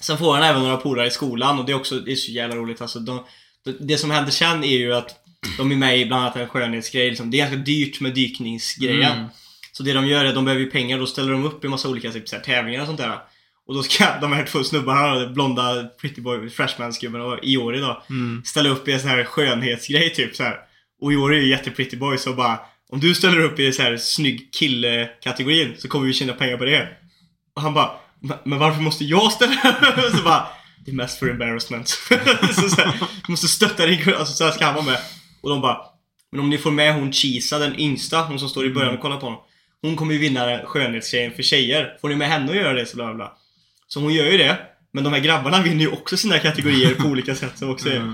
[0.02, 2.32] Sen får han även några polare i skolan och det är också, det är så
[2.32, 3.00] jävla roligt alltså.
[3.00, 3.26] De,
[3.66, 5.16] det- det som händer sen är ju att
[5.58, 7.32] de är med i bland annat en skönhetsgrej liksom.
[7.32, 9.12] Det är ganska dyrt med dykningsgrejen.
[9.18, 9.26] Mm.
[9.80, 11.68] Så det de gör är att de behöver ju pengar, då ställer de upp i
[11.68, 13.20] massa olika typ, så här, tävlingar och sånt där.
[13.68, 18.42] Och då ska de här två snubbarna, blonda pretty boy, freshman-gubben och Iori då, Mm.
[18.46, 20.56] ställa upp i en sån här skönhetsgrej typ så här.
[21.02, 22.60] Och Iori är ju jättepretty boy så bara
[22.92, 26.66] Om du ställer upp i så här snygg kille-kategorin så kommer vi tjäna pengar på
[26.66, 26.88] det.
[27.56, 27.92] Och han bara
[28.46, 30.12] "Men- varför måste jag ställa upp?
[30.18, 30.48] så bara
[30.86, 31.88] Det är mest för embarrassment.
[32.56, 32.94] så, så här,
[33.26, 35.00] du måste stötta din alltså så här ska han vara med.
[35.42, 35.78] Och de bara
[36.32, 39.02] Men om ni får med hon Chisa, den yngsta, hon som står i början och
[39.02, 39.40] kollar på honom.
[39.82, 41.98] Hon kommer ju vinna skönhetstjejen för tjejer.
[42.02, 43.32] Får ni med henne att göra det så bla bla.
[43.88, 44.58] Så hon gör ju det.
[44.94, 47.96] Men de här grabbarna vinner ju också sina kategorier på olika sätt som också är
[47.96, 48.14] Mm.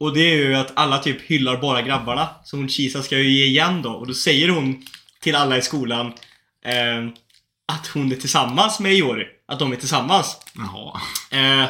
[0.00, 2.28] och det är ju att alla typ hyllar bara grabbarna.
[2.44, 3.90] Så hon Kisa ska ju ge igen då.
[3.90, 4.82] Och då säger hon
[5.20, 6.06] till alla i skolan
[6.64, 7.08] eh,
[7.72, 9.26] att hon är tillsammans med Iori.
[9.48, 10.36] Att de är tillsammans.
[10.54, 11.00] Jaha.
[11.62, 11.68] Eh,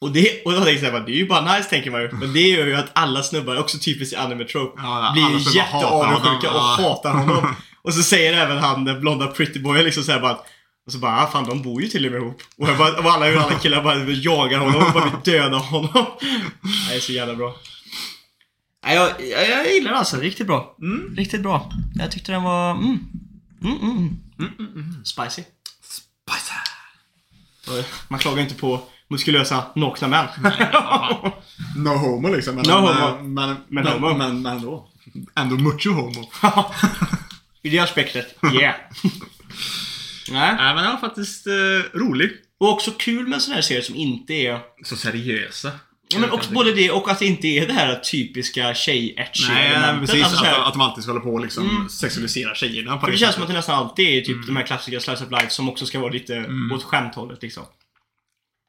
[0.00, 2.10] och, det, och då tänkte jag bara, det är ju bara nice tänker man ju.
[2.12, 6.50] Men det gör ju att alla snubbar, också typiskt i anime trope, Ja, blir jätteavundsjuka
[6.50, 7.56] och hatar honom.
[7.88, 10.46] Och så säger även han, den blonda pretty boy liksom såhär bara att
[10.86, 12.42] och så bara, ah, fan de bor ju till och med ihop.
[12.58, 15.90] Och, jag bara, och alla, alla killar bara jagar honom och bara vill döda honom.
[16.88, 17.56] Det är så jävla bra.
[18.84, 20.76] Nej, jag, jag, jag gillar den alltså, riktigt bra.
[20.82, 21.16] Mm.
[21.16, 21.72] Riktigt bra.
[21.94, 22.98] Jag tyckte den var, mm.
[23.62, 24.18] Mm, mm, mm.
[24.38, 25.04] Mm, mm, mm.
[25.04, 25.42] Spicy.
[25.82, 26.54] Spicy.
[27.68, 30.26] Och Man klagar inte på muskulösa, nakna män.
[31.76, 32.54] No homo liksom.
[32.54, 33.22] Men, No homo.
[33.22, 34.88] Men, men, Men men, men ändå.
[35.34, 36.30] Ändå mucho homo.
[37.68, 38.74] I det aspektet, yeah.
[40.30, 40.54] Nej.
[40.56, 41.52] Nej men det var faktiskt eh,
[41.98, 42.30] rolig.
[42.60, 44.60] Och också kul med en sån här serie som inte är...
[44.84, 45.70] Så seriösa.
[46.08, 49.66] Ja, men också både det och att det inte är det här typiska tjej-etchy Nej,
[49.66, 50.00] elementet.
[50.10, 50.22] precis.
[50.24, 51.88] Alltså, så här, att, att de alltid ska hålla på och liksom Mm.
[51.88, 52.94] sexualisera tjejerna.
[52.94, 55.00] på för det det känns som att det nästan alltid är typ de här klassiska
[55.00, 56.72] slice of life som också ska vara lite Mm.
[56.72, 57.62] åt skämthållet liksom.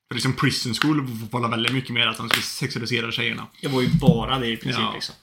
[0.07, 3.47] För liksom Prison School var väldigt mycket mer att de ska sexualisera tjejerna.
[3.61, 4.91] Det var ju bara det i princip Ja.
[4.93, 5.15] liksom.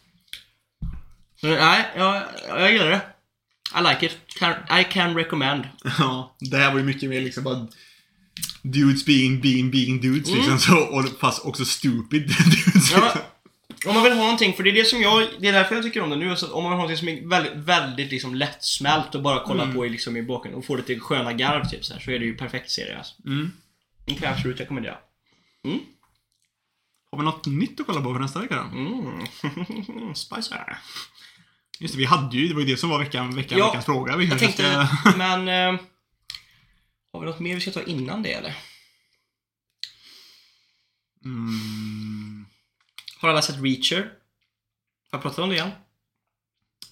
[1.41, 3.01] Så, nej, jag, jag gillar det.
[3.75, 4.17] I like it.
[4.39, 5.65] Can, I can recommend.
[5.99, 7.67] Ja, det här var ju mycket mer liksom bara
[8.63, 10.39] Dudes being, being, being dudes Mm.
[10.41, 10.59] liksom.
[10.59, 12.93] Så, och fast också stupid dudes.
[12.93, 13.15] Ja,
[13.87, 15.85] om man vill ha någonting, för det är det som jag, det är därför jag
[15.85, 16.31] tycker om det nu.
[16.31, 19.63] Alltså, om man vill ha någonting som är väldigt, väldigt liksom lättsmält och bara kolla
[19.63, 19.75] Mm.
[19.77, 22.19] på i, liksom, i bakgrunden och få lite sköna garv typ så, här, så är
[22.19, 23.15] det ju perfekt serie alltså.
[23.27, 23.53] Mm.
[24.07, 24.97] Den kan jag absolut rekommendera.
[27.11, 28.79] Har vi något nytt att kolla på för nästa vecka då?
[28.79, 30.15] Mm.
[30.15, 30.51] Spicy.
[31.79, 33.85] Just det, vi hade ju, det var ju det som var veckan, veckan, Ja, veckans
[33.85, 34.17] fråga.
[34.17, 35.49] Vi Jag tänkte, ska- men...
[35.49, 35.81] Eh,
[37.13, 38.55] har vi något mer vi ska ta innan det eller?
[41.25, 42.47] Mm.
[43.21, 44.01] Har alla sett Reacher?
[44.01, 44.09] Har
[45.11, 45.71] jag pratat om det igen?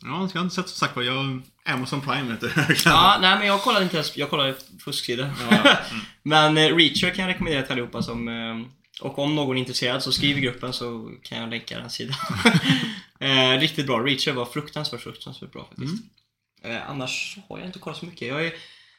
[0.02, 1.42] Ja, jag har inte sett som sagt jag...
[1.66, 2.52] Amazon Prime vet du.
[2.84, 4.54] Ja, nej men jag kollade inte ens, jag kollade
[4.84, 5.32] fusksidor.
[5.50, 5.76] Ja.
[6.22, 8.28] Men eh, Reacher kan jag rekommendera till allihopa som...
[8.28, 8.60] Eh,
[9.00, 12.16] och om någon är intresserad så skriv i gruppen så kan jag länka den sidan.
[13.20, 13.98] eh, riktigt bra.
[13.98, 16.02] Reacher var fruktansvärt, fruktansvärt bra faktiskt.
[16.64, 16.76] Mm.
[16.76, 18.28] Eh, annars har jag inte kollat så mycket.
[18.28, 18.52] Jag är,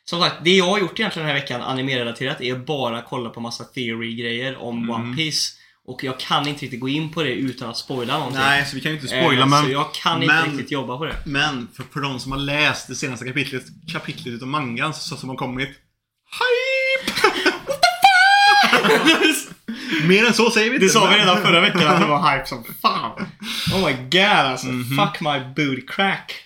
[0.05, 3.39] Som sagt, det jag har gjort egentligen den här veckan animerelaterat är bara kolla på
[3.39, 4.89] massa theory-grejer om Mm.
[4.89, 5.53] One Piece
[5.87, 8.41] Och jag kan inte riktigt gå in på det utan att spoila någonting.
[8.41, 9.63] Nej, så vi kan ju inte Eh, spoila men...
[9.63, 11.15] Så jag kan inte men- riktigt jobba på det.
[11.25, 15.29] Men för, för de som har läst det senaste kapitlet, kapitlet utav mangan så, som
[15.29, 15.69] har kommit.
[16.39, 17.11] Hype!
[20.03, 20.85] Mer än så säger vi inte.
[20.85, 23.27] Det sa vi redan förra veckan att det var hype som fan.
[23.73, 24.67] Oh my god alltså.
[24.67, 24.97] Mhm.
[24.97, 26.41] Fuck my booty crack.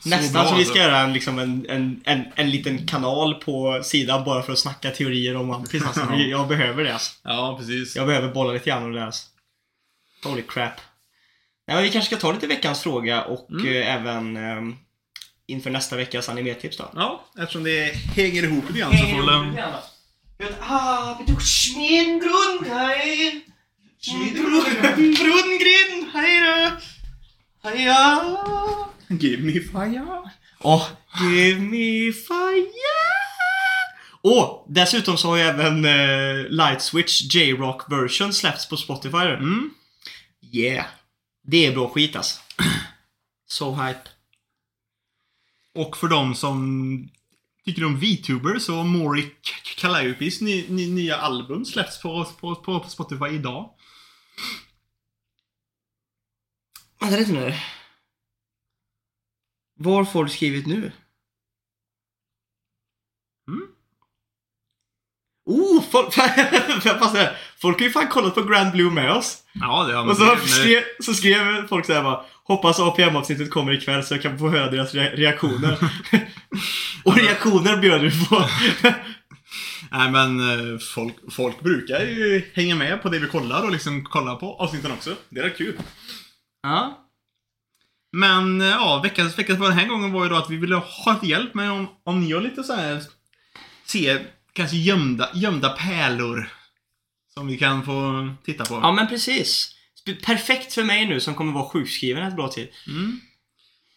[0.00, 0.82] Så Nästan bra, så vi ska alltså.
[0.88, 4.90] göra en, liksom en, en, en, en liten kanal på sidan bara för att snacka
[4.90, 5.86] teorier om One Piece.
[5.86, 6.16] Alltså, Ja.
[6.18, 7.12] jag behöver det alltså.
[7.24, 7.96] Ja, precis.
[7.96, 9.26] Jag behöver bolla lite grann om det alltså.
[10.24, 10.72] Holy crap.
[11.66, 13.66] Nej, men vi kanske ska ta lite veckans fråga och Mm.
[13.82, 14.76] eh, även ehm,
[15.46, 16.84] inför nästa veckas animetips då.
[16.96, 19.62] Ja, eftersom det hänger ihop lite grann så får väl...
[20.40, 23.44] Ah, du Schmidgrund, hej!
[24.00, 24.76] Schmidgrund,
[26.12, 26.70] hej då!
[27.68, 28.20] Heja!
[29.08, 30.30] Give me fire.
[30.60, 30.86] Åh,
[31.20, 32.98] give me fire!
[34.20, 39.16] Och dessutom så har ju även eh, Light Switch J-Rock version släppts på Spotify.
[39.16, 39.70] Mm.
[40.52, 40.86] Yeah.
[41.46, 42.40] Det är bra skit alltså.
[43.50, 44.08] So hype.
[45.74, 47.10] Och för de som
[47.68, 49.88] tycker du om VTubers och Mori K-
[50.40, 53.74] ny, ny, nya album släpps på, på, på, på Spotify idag.
[57.00, 57.54] Vänta lite nu.
[59.74, 60.92] Var får du skrivit nu?
[65.48, 66.14] Oh, folk,
[67.62, 69.38] folk har ju fan kollat på Grand Blue med oss.
[69.52, 74.04] Ja, det har Och så skrev, så skrev folk såhär bara Hoppas APM-avsnittet kommer ikväll
[74.04, 75.78] så jag kan få höra deras re- reaktioner.
[77.04, 78.44] Och reaktioner bjöd du på.
[79.90, 84.04] Nej men eh, folk, folk brukar ju hänga med på det vi kollar och liksom
[84.04, 85.14] kolla på avsnitten också.
[85.28, 85.76] Det är rätt kul.
[86.62, 87.04] ja.
[88.16, 90.74] Men eh, ja, veckans, veckans för den här gången var ju då att vi ville
[90.74, 93.02] ha lite hjälp med om, om ni har lite så här
[93.86, 94.18] se
[94.58, 96.50] kanske gömda, gömda pärlor.
[97.34, 98.74] Som vi kan få titta på.
[98.74, 99.74] ja, men precis.
[100.24, 102.68] Perfekt för mig nu som kommer vara sjukskriven ett bra tid.
[102.86, 103.20] Mm.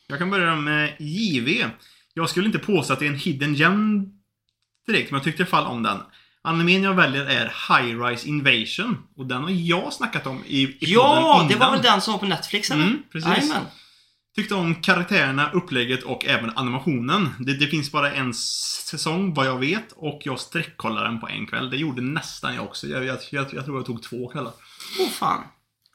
[0.07, 1.65] Jag kan börja med JV.
[2.13, 4.09] Jag skulle inte påstå att det är en hidden gem
[4.87, 5.97] direkt, men jag tyckte i fall om den.
[6.41, 8.97] Animen jag väljer är High Rise Invasion.
[9.15, 12.19] Och den har jag snackat om i, i Ja, det var väl den som var
[12.19, 12.83] på Netflix eller?
[12.83, 13.29] Mm, precis.
[13.29, 13.65] Jajamän.
[14.35, 17.29] Tyckte om karaktärerna, upplägget och även animationen.
[17.39, 21.47] Det, det finns bara en säsong vad jag vet och jag sträckkollade den på en
[21.47, 21.69] kväll.
[21.69, 22.87] Det gjorde nästan jag också.
[22.87, 24.51] Jag, jag, jag, jag tror jag tog två kvällar.
[24.99, 25.43] Åh fan.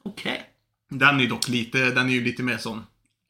[0.03, 0.43] Okej.
[0.89, 2.83] Den är dock lite, den är ju lite mer sån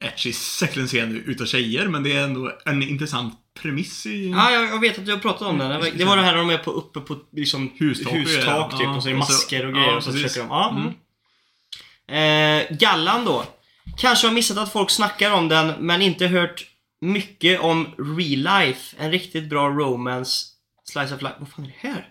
[0.04, 4.28] etchy sexualiserande utav tjejer, men det är ändå en intressant premiss i...
[4.30, 5.68] Ja, jag, jag vet att du har pratat om den.
[5.70, 8.96] Det var- Det här när de är på, uppe på liksom, Hustak, hustak typ ja.
[8.96, 10.26] och så är det masker och ja, grejer och så precis.
[10.26, 10.54] försöker de...
[10.54, 10.70] Ja.
[10.70, 10.92] Mm.
[12.08, 12.70] Mm.
[12.70, 13.44] Eh, Gallan då.
[13.96, 16.64] Kanske har missat att folk snackar om den men inte hört
[17.00, 17.86] mycket om
[18.18, 18.96] Real Life.
[18.98, 20.46] En riktigt bra romance
[20.84, 21.34] slice of life.
[21.38, 22.06] Vad fan är det här?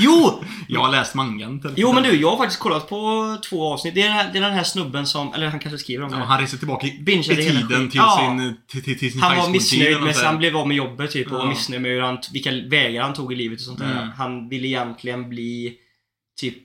[0.00, 0.44] Jo!
[0.68, 1.60] Jag har läst mangan.
[1.60, 3.94] till- Jo men du, jag har faktiskt kollat på två avsnitt.
[3.94, 6.10] Det är, den här- det är den här snubben som, eller han kanske skriver om
[6.10, 6.16] det.
[6.18, 8.18] Ja, han reser tillbaka i, i tiden till Ja.
[8.38, 11.10] sin, till, till, till sin Han var missnöjd med sånt han blev av med jobbet
[11.10, 11.38] typ och Ja.
[11.38, 13.92] var missnöjd med hur han, vilka vägar han tog i livet och sånt där.
[14.02, 14.08] Mm.
[14.18, 15.74] Han ville egentligen bli
[16.40, 16.58] typ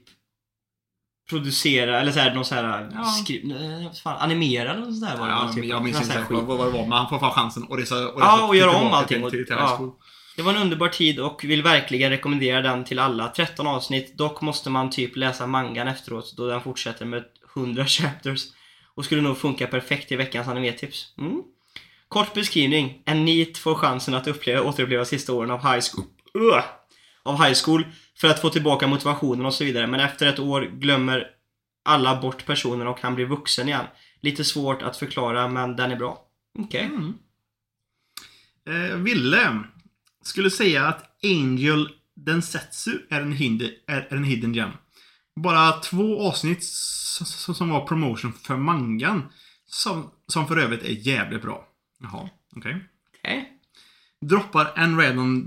[1.29, 3.03] producera, eller såhär, någon såhär, Ja.
[3.03, 5.65] skri, eh, vad fan, animera eller något sånt där var det Ja, typ.
[5.65, 7.79] jag minns Någon inte här vad, vad det var, men han får fan chansen att
[7.79, 9.95] resa, och Ja, resa och göra om allting Till, och- till, till ja.
[10.35, 13.27] Det var en underbar tid och vill verkligen rekommendera den till alla.
[13.27, 17.23] 13 avsnitt, dock måste man typ läsa mangan efteråt då den fortsätter med
[17.55, 18.41] 100 chapters.
[18.95, 21.13] Och skulle nog funka perfekt till veckans animetips.
[21.17, 21.41] Mm.
[22.07, 23.01] Kort beskrivning.
[23.05, 26.05] En nit får chansen att uppleva, återuppleva sista åren av high school.
[26.33, 26.63] Ugh.
[27.23, 27.85] Av high school
[28.21, 29.87] för att få tillbaka motivationen och så vidare.
[29.87, 31.27] Men efter ett år glömmer
[31.85, 33.85] alla bort personen och han blir vuxen igen.
[34.21, 36.25] Lite svårt att förklara men den är bra.
[36.59, 36.85] Okej.
[36.85, 37.13] Mm.
[38.69, 39.63] Eh, Ville
[40.23, 44.69] skulle säga att Angel Densetsu är en, hinder, är, en hidden gem.
[45.35, 49.29] Bara två avsnitt som var promotion för mangan.
[49.65, 51.67] Som, som för övrigt är jävligt bra.
[51.99, 52.83] Jaha, okej.
[53.19, 53.53] Okej.
[54.21, 55.45] Droppar en random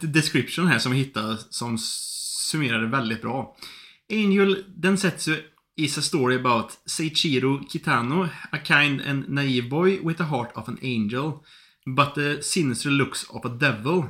[0.00, 3.56] description här som vi hittade som summerar det väldigt bra.
[4.12, 5.36] Angel Densetsu
[5.76, 10.68] is a story about Seichiro Kitano, a kind and naive boy with a heart of
[10.68, 11.32] an angel,
[11.86, 14.04] but the sinister looks of a devil.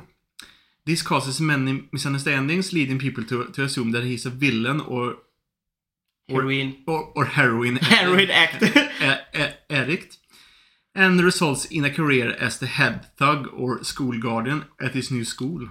[0.85, 5.15] This causes many misunderstandings, leading people to, to assume that he's a villain or
[6.29, 6.75] Heroin.
[6.87, 8.61] or, or heroin Heroin act.
[9.01, 10.17] a- a- addict,
[10.97, 15.25] and results in a career as the head thug or school guardian at his new
[15.25, 15.69] school.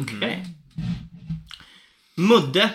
[0.00, 0.44] Okej.
[2.16, 2.70] Mudde.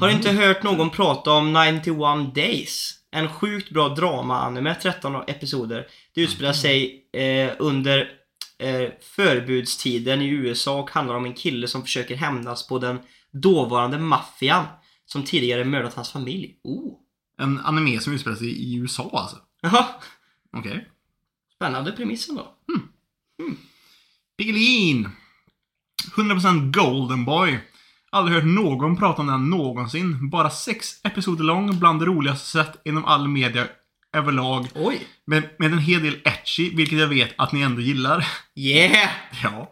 [0.00, 2.94] Har inte hört någon prata om 91 Days.
[3.10, 5.86] En sjukt bra drama-anime, 13 episoder.
[6.14, 8.10] Det utspelar sig eh, under
[8.58, 12.98] eh, förbudstiden i USA och handlar om en kille som försöker hämnas på den
[13.32, 14.64] dåvarande maffian
[15.06, 16.56] som tidigare mördat hans familj.
[16.64, 16.94] Oh.
[17.38, 19.36] En anime som utspelar sig i USA alltså.
[19.62, 19.86] Jaha,
[20.56, 20.88] Okej.
[21.56, 22.54] Spännande premissen då.
[24.38, 25.08] Piggelin!
[26.16, 27.58] 100% Golden Boy.
[28.10, 30.30] Aldrig hört någon prata om den någonsin.
[30.30, 33.66] Bara sex episoder lång, bland det roligaste sett inom all media
[34.16, 34.68] överlag.
[34.74, 35.06] Oj!
[35.26, 38.26] Med, med en hel del etchy, vilket jag vet att ni ändå gillar.
[38.54, 39.10] Yeah!
[39.42, 39.70] Ja.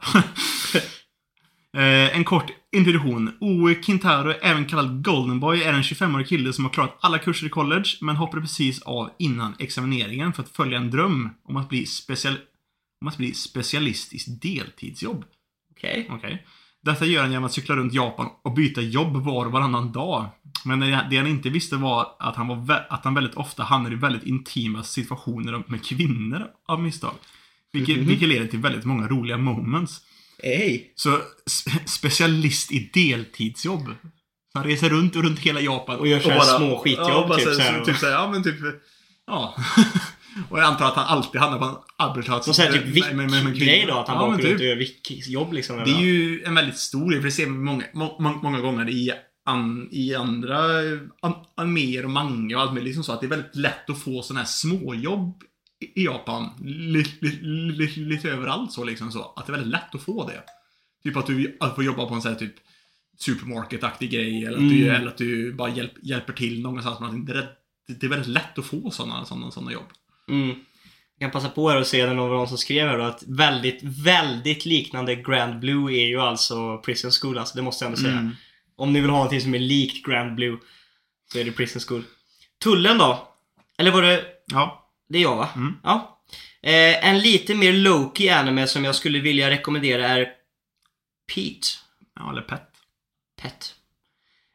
[1.80, 3.32] eh, en kort introduktion.
[3.40, 7.46] Oe Quintaro, även kallad Golden Boy, är en 25-årig kille som har klarat alla kurser
[7.46, 11.68] i college, men hoppade precis av innan examineringen för att följa en dröm om att
[11.68, 12.34] bli, special
[13.00, 15.24] om att bli specialist i deltidsjobb.
[15.76, 16.06] Okej.
[16.10, 16.46] Okej.
[16.84, 20.26] Detta gör han genom att cykla runt Japan och byta jobb var och varannan dag.
[20.64, 23.94] Men det han inte visste var att han, var att han väldigt ofta hamnar i
[23.94, 27.14] väldigt intima situationer med kvinnor av misstag.
[27.72, 28.06] Vilket, Mhm.
[28.06, 30.00] vilket leder till väldigt många roliga moments.
[30.42, 30.92] Hej!
[30.94, 31.18] Så
[31.50, 33.84] spe- specialist i deltidsjobb.
[34.52, 35.98] Så han reser runt och runt hela Japan.
[35.98, 37.78] Och gör så här små skitjobb, ja, bara typ så, så här.
[37.78, 38.56] så, typ så här, ja men typ,
[39.26, 39.56] ja.
[40.50, 42.46] och jag antar att han alltid hamnar på en arbetsplats.
[42.46, 44.58] Någon sån här typ vick-grej då, att han Ja, bara åker typ.
[44.58, 45.76] och gör vick-jobb liksom.
[45.76, 48.60] Det är ju en väldigt stor grej, för det ser man många, må, må, många
[48.60, 49.12] gånger i,
[49.46, 50.58] an, i andra
[51.22, 52.88] an, animer och manga och allt möjligt.
[52.88, 55.42] Liksom så att det är väldigt lätt att få sådana här småjobb
[55.82, 56.50] i Japan.
[56.64, 57.26] Lite,
[57.76, 59.32] lite, lite överallt så liksom så.
[59.36, 60.42] Att det är väldigt lätt att få det.
[61.02, 62.54] Typ att du att får jobba på en sån här typ
[63.18, 64.44] supermarket-aktig grej.
[64.44, 64.94] Eller att, du, Mm.
[64.94, 67.00] eller att du bara hjälp, hjälper till någonstans.
[67.00, 67.48] Men det, är,
[67.86, 69.88] det är väldigt lätt att få sådana såna, såna jobb.
[70.28, 70.48] Mm.
[71.18, 73.80] Jag kan passa på här och se den någon som skrev här då att väldigt,
[73.82, 78.18] väldigt liknande Grand Blue är ju alltså Prison School alltså, det måste jag ändå säga.
[78.18, 78.30] Mm.
[78.76, 80.58] Om ni vill ha någonting som är likt Grand Blue
[81.32, 82.02] så är det Prison School.
[82.62, 83.28] Tullen då?
[83.78, 84.24] Eller var det...
[84.46, 84.81] Ja.
[85.12, 85.48] Det är jag va?
[85.56, 85.74] Mm.
[85.82, 86.22] Ja.
[86.62, 90.28] Eh, en lite mer low-key anime som jag skulle vilja rekommendera är
[91.34, 91.66] Pete.
[92.16, 92.68] ja, eller pet.
[93.42, 93.74] Pet.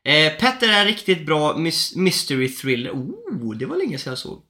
[0.05, 2.91] Eh, Pet är en riktigt bra mys- mystery thriller.
[2.91, 4.41] Oh, det var länge sedan jag såg.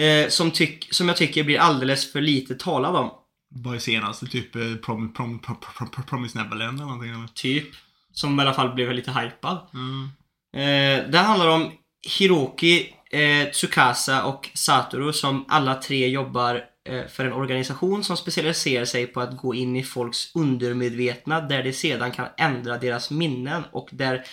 [0.00, 3.10] Eh, som, tyck- som jag tycker blir alldeles för lite talad om.
[3.54, 4.26] Vad är senaste?
[4.26, 7.10] Typ eh, prom, prom, prom, prom, prom, Promise Neverland eller någonting?
[7.12, 7.26] Eller?
[7.34, 7.68] Typ.
[8.12, 9.58] Som i alla fall blev lite hypad.
[9.74, 10.10] Mm.
[10.56, 11.72] Eh, det handlar om
[12.18, 18.84] Hiroki, eh, Tsukasa och Satoru som alla tre jobbar eh, för en organisation som specialiserar
[18.84, 23.62] sig på att gå in i folks undermedvetna där de sedan kan ändra deras minnen
[23.72, 24.24] och där,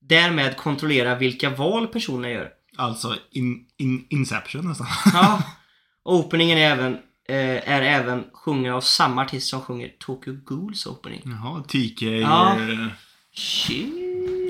[0.00, 2.50] därmed kontrollera vilka val personerna gör.
[2.76, 4.86] Alltså in, in, Inception nästan.
[5.12, 5.42] Ja.
[6.02, 6.92] Openingen är även,
[7.28, 11.22] eh, är även sjungen av samma artist som sjunger Tokyo Ghouls opening.
[11.24, 12.02] Jaha, TK.
[12.02, 12.56] Ja.
[12.60, 12.86] eh,
[13.34, 13.94] Shit.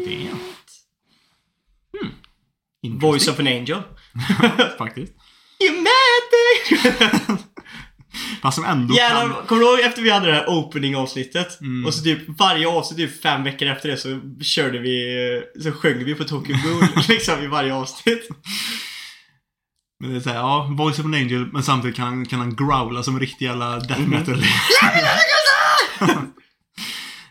[0.06, 0.38] Damn.
[2.88, 3.82] Voice of an angel.
[4.78, 5.12] Faktiskt.
[5.64, 7.38] You mad!
[8.42, 9.46] Fast som ändå Jävlar, kan...
[9.46, 11.60] kommer du ihåg efter vi hade det här opening avsnittet?
[11.60, 11.86] Mm.
[11.86, 15.02] Och så typ varje avsnitt, typ fem veckor efter det så körde vi,
[15.62, 18.28] så sjöng vi på Tokyo Ghoul liksom i varje avsnitt.
[20.00, 22.56] Men det är såhär, ja, Voice of an Angel, men samtidigt kan, han- kan han
[22.56, 24.10] growla som en riktig jävla death Mhm.
[24.10, 24.42] metal.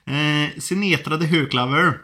[0.07, 1.97] eh, Sinetra the Högklaver.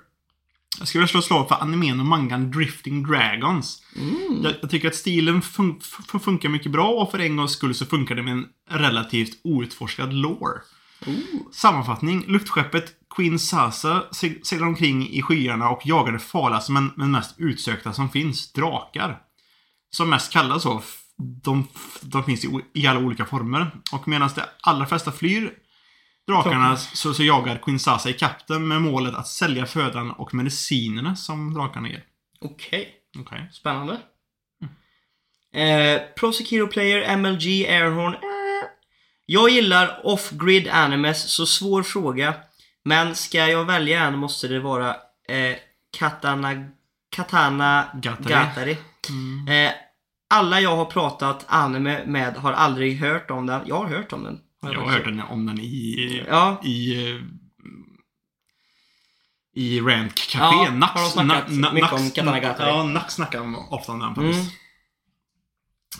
[0.80, 3.84] Jag skulle vilja slå slag för animen och mangan Drifting Dragons.
[3.96, 4.44] Mm.
[4.44, 5.80] Jag, jag tycker att stilen fun
[6.24, 10.14] funkar mycket bra och för en gångs skull så funkar det med en relativt outforskad
[10.14, 10.62] lore.
[11.52, 12.24] Sammanfattning.
[12.28, 17.36] Luftskeppet Queen Sasa seg- seglar omkring i skyarna och jagar det farligaste men, men mest
[17.38, 19.18] utsökta som finns, drakar.
[19.92, 20.82] Som mest kallas så.
[21.44, 21.68] De,
[22.02, 23.72] de finns i, i alla olika former.
[23.92, 25.54] Och medan de allra flesta flyr
[26.30, 31.16] drakarna så, så jagar Queen Sasa i kapten med målet att sälja födan och medicinerna
[31.16, 32.04] som drakarna ger.
[32.42, 33.50] Okej, Okej.
[33.52, 33.98] spännande.
[35.54, 38.14] Eh, Prosecutor Player, MLG, Airhorn.
[38.14, 38.20] Eh.
[39.26, 42.34] Jag gillar off-grid animes, så svår fråga.
[42.84, 44.90] Men ska jag välja en måste det vara
[45.30, 45.56] eh,
[45.98, 46.70] Katana,
[47.16, 48.34] Katana Gatari.
[48.34, 48.78] Gatari.
[49.50, 49.72] Eh,
[50.30, 53.62] alla jag har pratat anime med har aldrig hört om den.
[53.66, 54.40] Jag har hört om den.
[54.62, 56.24] Jag har hört den, om den i...
[56.30, 56.95] Ja, I...
[59.55, 60.55] I Rant Café.
[60.66, 62.70] Ja, Nax, har de snackat na- na- mycket Nax- om Katana Gatari.
[62.70, 64.34] Ja, Nax snackar om- ofta om den Mm.
[64.34, 64.55] faktiskt.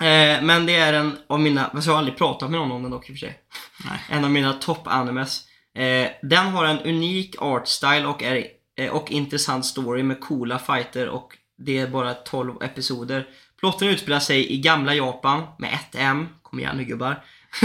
[0.02, 2.82] Eh, men det är en av mina, fast jag har aldrig pratat med någon om
[2.82, 3.40] den dock i och för sig.
[3.86, 4.00] Nej.
[4.10, 5.42] En av mina topp-animes.
[5.76, 8.46] Eh, den har en unik art style och, är,
[8.80, 13.28] eh, och intressant story med coola fighter och det är bara 12 episoder.
[13.60, 16.28] Plotten utspelar sig i gamla Japan med ett M.
[16.42, 17.24] Kom igen nu gubbar.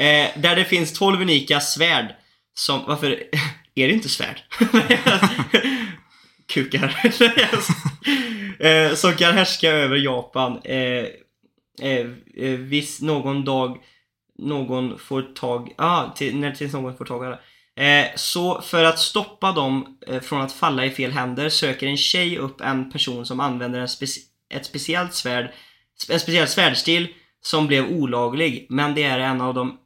[0.00, 2.14] eh, där det finns 12 unika svärd.
[2.54, 3.10] Som, varför,
[3.74, 4.42] är det inte svärd?
[6.52, 7.00] Kukar.
[8.66, 10.60] eh, som kan härska över Japan.
[10.64, 11.04] Eh,
[11.82, 13.78] eh, eh viss någon dag
[14.38, 15.72] någon får tag...
[15.78, 17.38] Ja, till, när tills någon får tag i det.
[17.84, 21.96] Eh, så för att stoppa dem eh, från att falla i fel händer söker en
[21.96, 24.20] tjej upp en person som använder en speci
[24.54, 25.52] ett speciellt svärd,
[26.08, 27.08] en speciell svärdstil
[27.42, 28.66] som blev olaglig.
[28.70, 29.78] Men det är en av de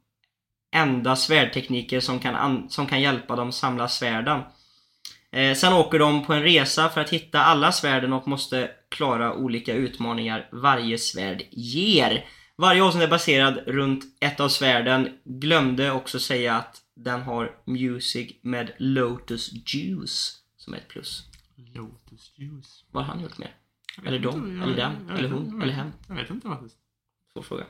[0.75, 4.41] enda svärdtekniker som kan, an- som kan hjälpa dem samla svärden.
[5.33, 9.35] Eh, sen åker de på en resa för att hitta alla svärden och måste klara
[9.35, 12.25] olika utmaningar varje svärd ger.
[12.57, 15.09] Varje avsnitt är baserad runt ett av svärden.
[15.25, 21.25] Glömde också säga att den har music med Lotus Juice som är ett plus.
[21.75, 22.85] Lotus juice.
[22.91, 23.33] Vad har han gjort?
[23.97, 25.93] Jag Eller de, eller den, eller hon, eller hen.
[26.09, 26.77] Jag vet inte faktiskt.
[27.33, 27.64] Svår fråga.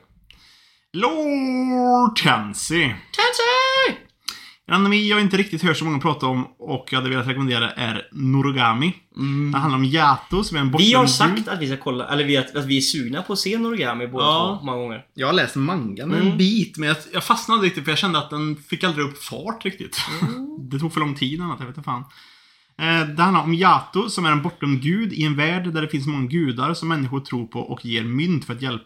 [0.95, 2.83] Lord Tansy.
[2.87, 3.99] Tansy!
[4.67, 7.71] En anime jag inte riktigt hört så många prata om och jag hade velat rekommendera
[7.71, 8.93] är Norogami.
[9.51, 10.77] Det handlar om Yato som är en Mm.
[10.77, 13.21] Vi har bortglömd sagt att vi ska kolla, eller vi, att, att vi är sugna
[13.21, 14.57] på att se Norigami båda Ja.
[14.59, 15.01] två många gånger.
[15.13, 16.27] Jag har läst mangan Mm.
[16.27, 19.23] en bit, men jag, jag fastnade riktigt för jag kände att den fick aldrig upp
[19.23, 19.97] fart riktigt.
[20.71, 22.03] Det tog för lång tid annat, jag vet inte fan.
[22.79, 25.87] Eh, Det handlar om Yato som är en bortglömd gud i en värld där det
[25.87, 28.81] finns många gudar som människor tror på och ger mynt för att, hjälp,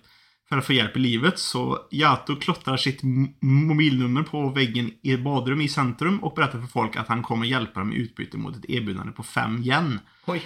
[0.49, 1.39] för att få hjälp i livet.
[1.39, 2.99] Så Yato klottrar sitt
[3.41, 7.45] mobilnummer på väggen i ett badrum i centrum och berättar för folk att han kommer
[7.45, 9.99] hjälpa dem i utbyte mot ett erbjudande på 5 yen.
[10.25, 10.41] Oj.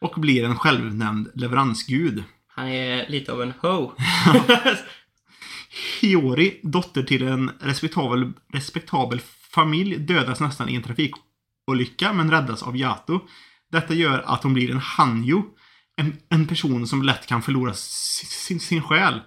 [0.00, 2.24] Och blir en självnämnd leveransgud.
[2.48, 3.92] Han är lite av en ho.
[6.00, 9.20] Hiyori, dotter till en respektabel, respektabel
[9.54, 13.20] familj, dödas nästan i en trafikolycka men räddas av Yato.
[13.72, 15.44] Detta gör att hon blir en Hanjo,
[15.96, 19.20] en, en person som lätt kan förlora sin, sin, sin själ.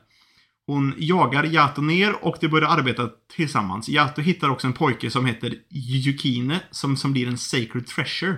[0.69, 3.89] Hon jagar Yato ner och de börjar arbeta tillsammans.
[3.89, 8.35] Yato hittar också en pojke som heter Yukine som, som blir en sacred treasure.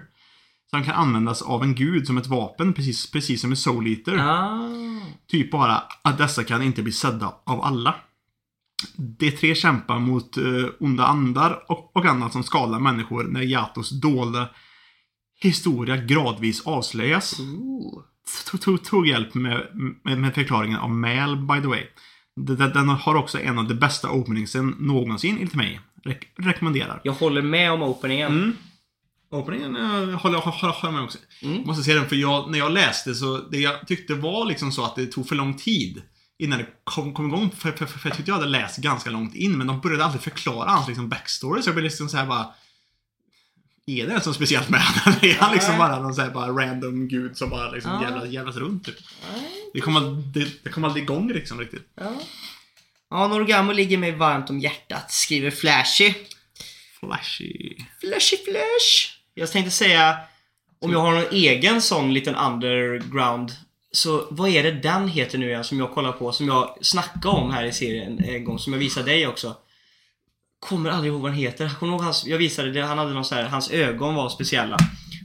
[0.69, 4.17] Som kan användas av en gud som ett vapen, precis, precis som i Soul Eater.
[4.19, 4.69] ah.
[5.27, 7.95] Typ bara att dessa kan inte bli sedda av alla.
[8.97, 10.43] De tre kämpar mot eh,
[10.79, 14.49] onda andar och, och annat som skadar människor när Yatos dolda
[15.41, 17.39] historia gradvis avslöjas.
[17.39, 18.03] Ooh.
[18.51, 19.67] Tog, tog, tog hjälp med,
[20.03, 21.87] med, med förklaringen av Mal, by the way.
[22.35, 25.79] Den, har också en av de bästa openingsen någonsin, enligt mig.
[26.03, 27.01] Rek rekommenderar.
[27.03, 28.31] Jag håller med om openingen.
[28.31, 28.57] Mm.
[29.31, 31.17] Openingen eh, håller jag håller, håller med också.
[31.41, 31.61] Mm.
[31.65, 34.85] Måste se den, för jag, när jag läste så, det jag tyckte var liksom så
[34.85, 36.01] att det tog för lång tid
[36.39, 37.51] innan det kom, kom igång.
[37.51, 40.05] För, för, för, för jag tyckte jag hade läst ganska långt in, men de började
[40.05, 42.45] aldrig förklara hans liksom backstory, så jag blev liksom så här bara...
[43.85, 45.19] Är det så speciellt med honom?
[45.29, 48.03] Är han liksom bara någon så här bara random gud som bara liksom Ja.
[48.03, 48.95] jävlas, jävlas runt typ?
[49.73, 51.87] Det kom, aldrig, det, det aldrig igång liksom riktigt.
[51.95, 52.13] Ja.
[53.09, 55.11] Ja, Norgamo ligger mig varmt om hjärtat.
[55.11, 56.13] Skriver Flashy.
[56.99, 57.75] Flashy.
[57.99, 59.17] Flashy Flash.
[59.33, 60.17] Jag tänkte säga,
[60.79, 63.51] om jag har någon egen sån liten underground.
[63.91, 67.27] Så vad är det den heter nu igen som jag kollar på, som jag snackade
[67.27, 69.55] om här i serien en gång, som jag visade dig också.
[70.69, 71.69] Kommer aldrig ihåg vad den heter.
[71.69, 74.29] Kommer du ihåg hans, jag visade det, han hade någon så här, hans ögon var
[74.29, 74.77] speciella.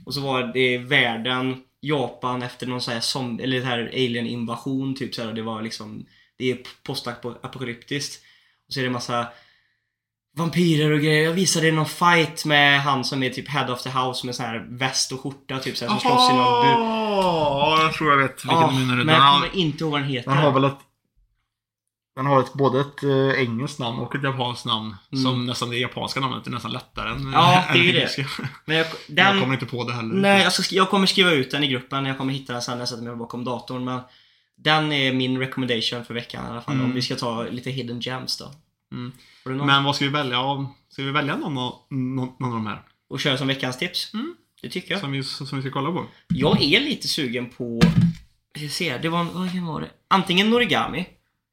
[0.05, 4.95] Och så var det världen, Japan efter någon så här som, eller här alien invasion
[4.95, 6.05] typ så här, det var liksom,
[6.37, 8.21] det är postapokalyptiskt.
[8.67, 9.27] Och så är det massa
[10.37, 11.23] vampyrer och grejer.
[11.23, 14.45] Jag visade någon fight med han som är typ head of the house med sån
[14.45, 16.71] här väst och skjorta typ så här, som slåss i någon bur.
[16.71, 19.03] Ja, jag tror jag vet vilken du menar.
[19.03, 20.31] men jag kommer inte ihåg vad den heter.
[20.31, 20.77] Den har väl ett...
[22.17, 24.95] Den har ett, både ett eh, engelskt namn och ett japanskt namn.
[25.11, 25.23] Mm.
[25.23, 28.09] Som nästan det japanska namnet är nästan lättare än Ja, det är ju det.
[28.65, 30.15] Men jag, Jag den, kommer inte på det heller.
[30.15, 32.05] nej, jag, ska, sk- jag kommer skriva ut den i gruppen.
[32.05, 33.85] Jag kommer hitta den sen när jag sätter mig bakom datorn.
[33.85, 33.99] Men
[34.57, 36.73] den är min recommendation för veckan i alla fall.
[36.73, 36.85] Mm.
[36.85, 38.51] Om vi ska ta lite hidden gems då.
[38.91, 39.11] Mm.
[39.67, 40.65] Men vad ska vi välja av?
[40.89, 42.81] Ska vi välja någon av, någon, någon av de här?
[43.09, 44.13] Och köra som veckans tips?
[44.13, 44.35] Mm.
[44.61, 45.01] Det tycker jag.
[45.01, 46.05] Som vi, som vi ska kolla på?
[46.27, 47.79] Jag är lite sugen på...
[48.53, 49.23] Jag ska se, det var...
[49.23, 49.89] Vad var det?
[50.07, 51.05] Antingen Norigami.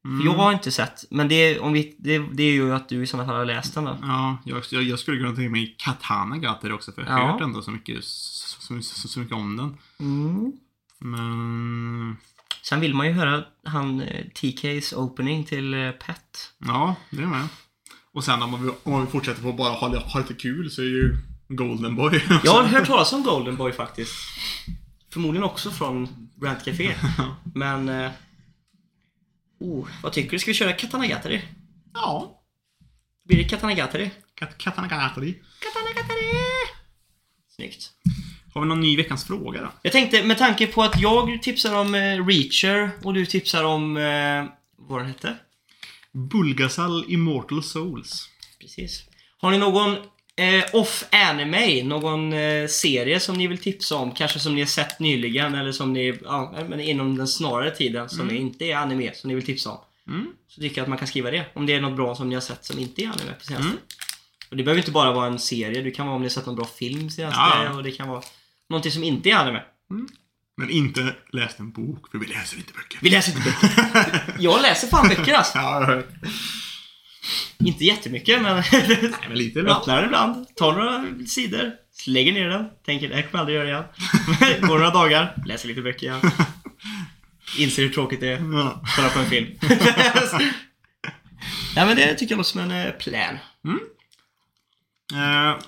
[0.05, 0.19] Mm.
[0.21, 1.05] För jag har inte sett.
[1.11, 3.75] Men det, om vi, det, det är ju att du i sådana fall har läst
[3.75, 3.99] den då.
[4.03, 7.33] Ja, jag, jag, jag skulle kunna tänka mig Katana Gatter också, för jag har Ja.
[7.33, 9.77] hört ändå så mycket, så, så, så, mycket om den.
[10.01, 10.53] Mm.
[10.99, 12.17] Men...
[12.63, 16.51] Sen vill man ju höra han eh, TK's opening till eh, Pet.
[16.59, 17.49] Ja, det är med.
[18.13, 20.87] Och sen om vi, om vi fortsätter på bara ha, ha lite kul så är
[20.87, 21.17] ju
[21.49, 24.13] Golden Boy Jag har hört talas om Golden Boy faktiskt.
[25.13, 26.09] Förmodligen också från
[26.43, 26.95] Rant Café.
[27.55, 28.11] Men...
[29.65, 30.39] Oh, vad tycker du?
[30.39, 31.43] Ska vi köra Katanagatari?
[31.95, 32.41] Ja.
[33.25, 34.11] Blir det Katanagatari?
[34.35, 35.35] Kat- Katana Gatter.
[35.59, 36.33] Katanagatari!
[37.57, 37.91] Snyggt.
[38.55, 39.71] Har vi någon ny veckans fråga då?
[39.83, 43.97] Jag tänkte med tanke på att jag tipsar om eh, Reacher och du tipsar om...
[43.97, 44.45] Eh,
[44.77, 45.37] vad den hette?
[46.13, 48.29] Bulgasal Immortal Souls.
[48.61, 49.05] Precis.
[49.39, 49.97] Har ni någon
[50.37, 54.13] eh, off-anime, någon eh, serie som ni vill tipsa om?
[54.15, 58.09] Kanske som ni har sett nyligen eller som ni, ja, men inom den snarare tiden
[58.09, 58.37] som Mm.
[58.37, 59.79] inte är anime som ni vill tipsa om?
[60.09, 60.27] Mm.
[60.49, 61.47] Så tycker jag att man kan skriva det.
[61.55, 63.67] Om det är något bra som ni har sett som inte är anime på senaste.
[63.69, 63.79] Mm.
[64.51, 65.83] Och det behöver inte bara vara en serie.
[65.83, 67.41] Det kan vara om ni har sett någon bra film senaste.
[67.41, 67.71] Ja.
[67.71, 68.23] Och det kan vara
[68.71, 69.63] någonting som inte är anime.
[70.57, 72.99] Men inte läst en bok, för vi läser inte böcker.
[73.03, 74.35] Vi läser inte böcker.
[74.39, 75.59] jag läser fan böcker alltså.
[75.59, 76.03] Ja.
[77.59, 79.73] Inte jättemycket men Nej, men lite bra.
[79.73, 80.57] öppnar den ibland.
[80.57, 81.73] Tar några sidor.
[82.07, 82.67] Lägger ner den.
[82.87, 84.61] Tänker det här kommer jag aldrig göra igen.
[84.69, 85.35] Går några dagar.
[85.47, 86.21] Läser lite böcker igen.
[87.59, 88.53] Inser hur tråkigt det är.
[88.53, 88.83] Ja.
[88.97, 89.59] Kolla på en film.
[91.77, 93.39] Nej men det tycker jag låter som en eh, plan.
[95.15, 95.61] Eh,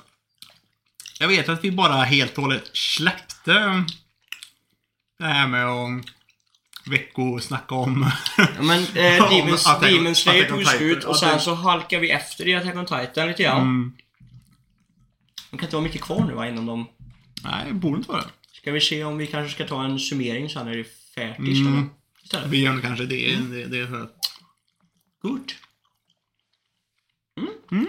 [1.20, 3.84] jag vet att vi bara helt och hållet släppte
[5.18, 6.04] det här med att
[6.86, 8.10] veckosnacka om...
[8.38, 12.00] Ja, men eh, Om Demon, Attack on- Demon Slayer tog slut och sen så halkar
[12.00, 13.60] vi efter i Attack on Titan lite grann.
[13.62, 13.92] Mm.
[15.50, 16.86] Det kan inte vara mycket kvar nu va, inom dem.
[17.44, 18.28] Nej, borde inte vara det.
[18.52, 21.38] Ska vi se om vi kanske ska ta en summering sen när det är färdigt
[21.58, 21.66] Mm.
[21.72, 21.90] mm.
[22.24, 22.48] istället.
[22.48, 23.36] Vi gör kanske det.
[23.36, 24.08] det, det för...
[25.22, 25.52] Good.
[27.70, 27.86] Men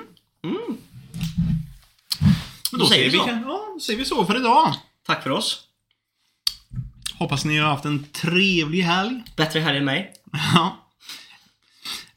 [2.71, 3.23] Då då säger vi så.
[3.27, 4.73] ja, då säger vi så för idag.
[5.05, 5.66] Tack för oss.
[7.19, 9.23] Hoppas ni har haft en trevlig helg.
[9.35, 10.13] Bättre här än mig.
[10.53, 10.83] Ja.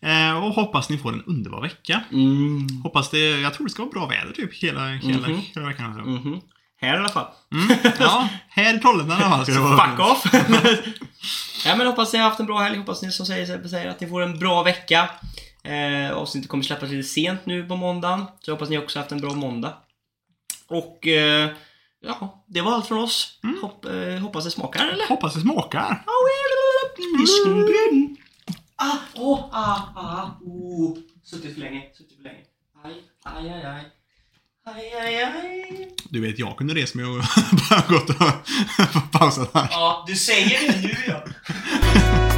[0.02, 2.00] Eh, och hoppas ni får en underbar vecka.
[2.12, 2.66] Mm.
[2.82, 5.40] Hoppas det, jag tror det ska vara bra väder typ hela, hela, Mhm.
[5.54, 5.86] hela veckan.
[5.86, 6.00] Alltså.
[6.10, 6.40] Mhm.
[6.80, 7.26] Här i alla fall.
[7.52, 7.76] Mm.
[7.98, 9.88] Ja, här i Trollhättan i alla fall.
[9.90, 10.24] Fuck off!
[11.66, 12.78] ja, men hoppas ni har haft en bra helg.
[12.78, 15.10] Hoppas ni som säger, säger att ni får en bra vecka.
[15.64, 18.24] Eh, avsnittet kommer släppas lite sent nu på måndagen.
[18.40, 19.74] Så hoppas ni också haft en bra måndag.
[20.68, 21.50] Och eh,
[22.02, 23.38] ja, det var allt från oss.
[23.62, 25.06] Hopp, eh, hoppas det smakar eller?
[25.08, 26.04] Hoppas det smakar.
[28.76, 30.96] Ah, åh, ah, ah, oh.
[31.24, 32.40] Suttit för länge, suttit för länge.
[32.84, 32.94] Aj,
[33.24, 33.84] aj, aj, aj.
[34.66, 35.88] Aj, aj, aj.
[36.10, 37.12] Du vet, jag kunde resa mig och
[37.70, 38.16] bara gått och
[39.12, 39.68] pausat här.
[39.70, 42.29] Ja, du säger det nu ja.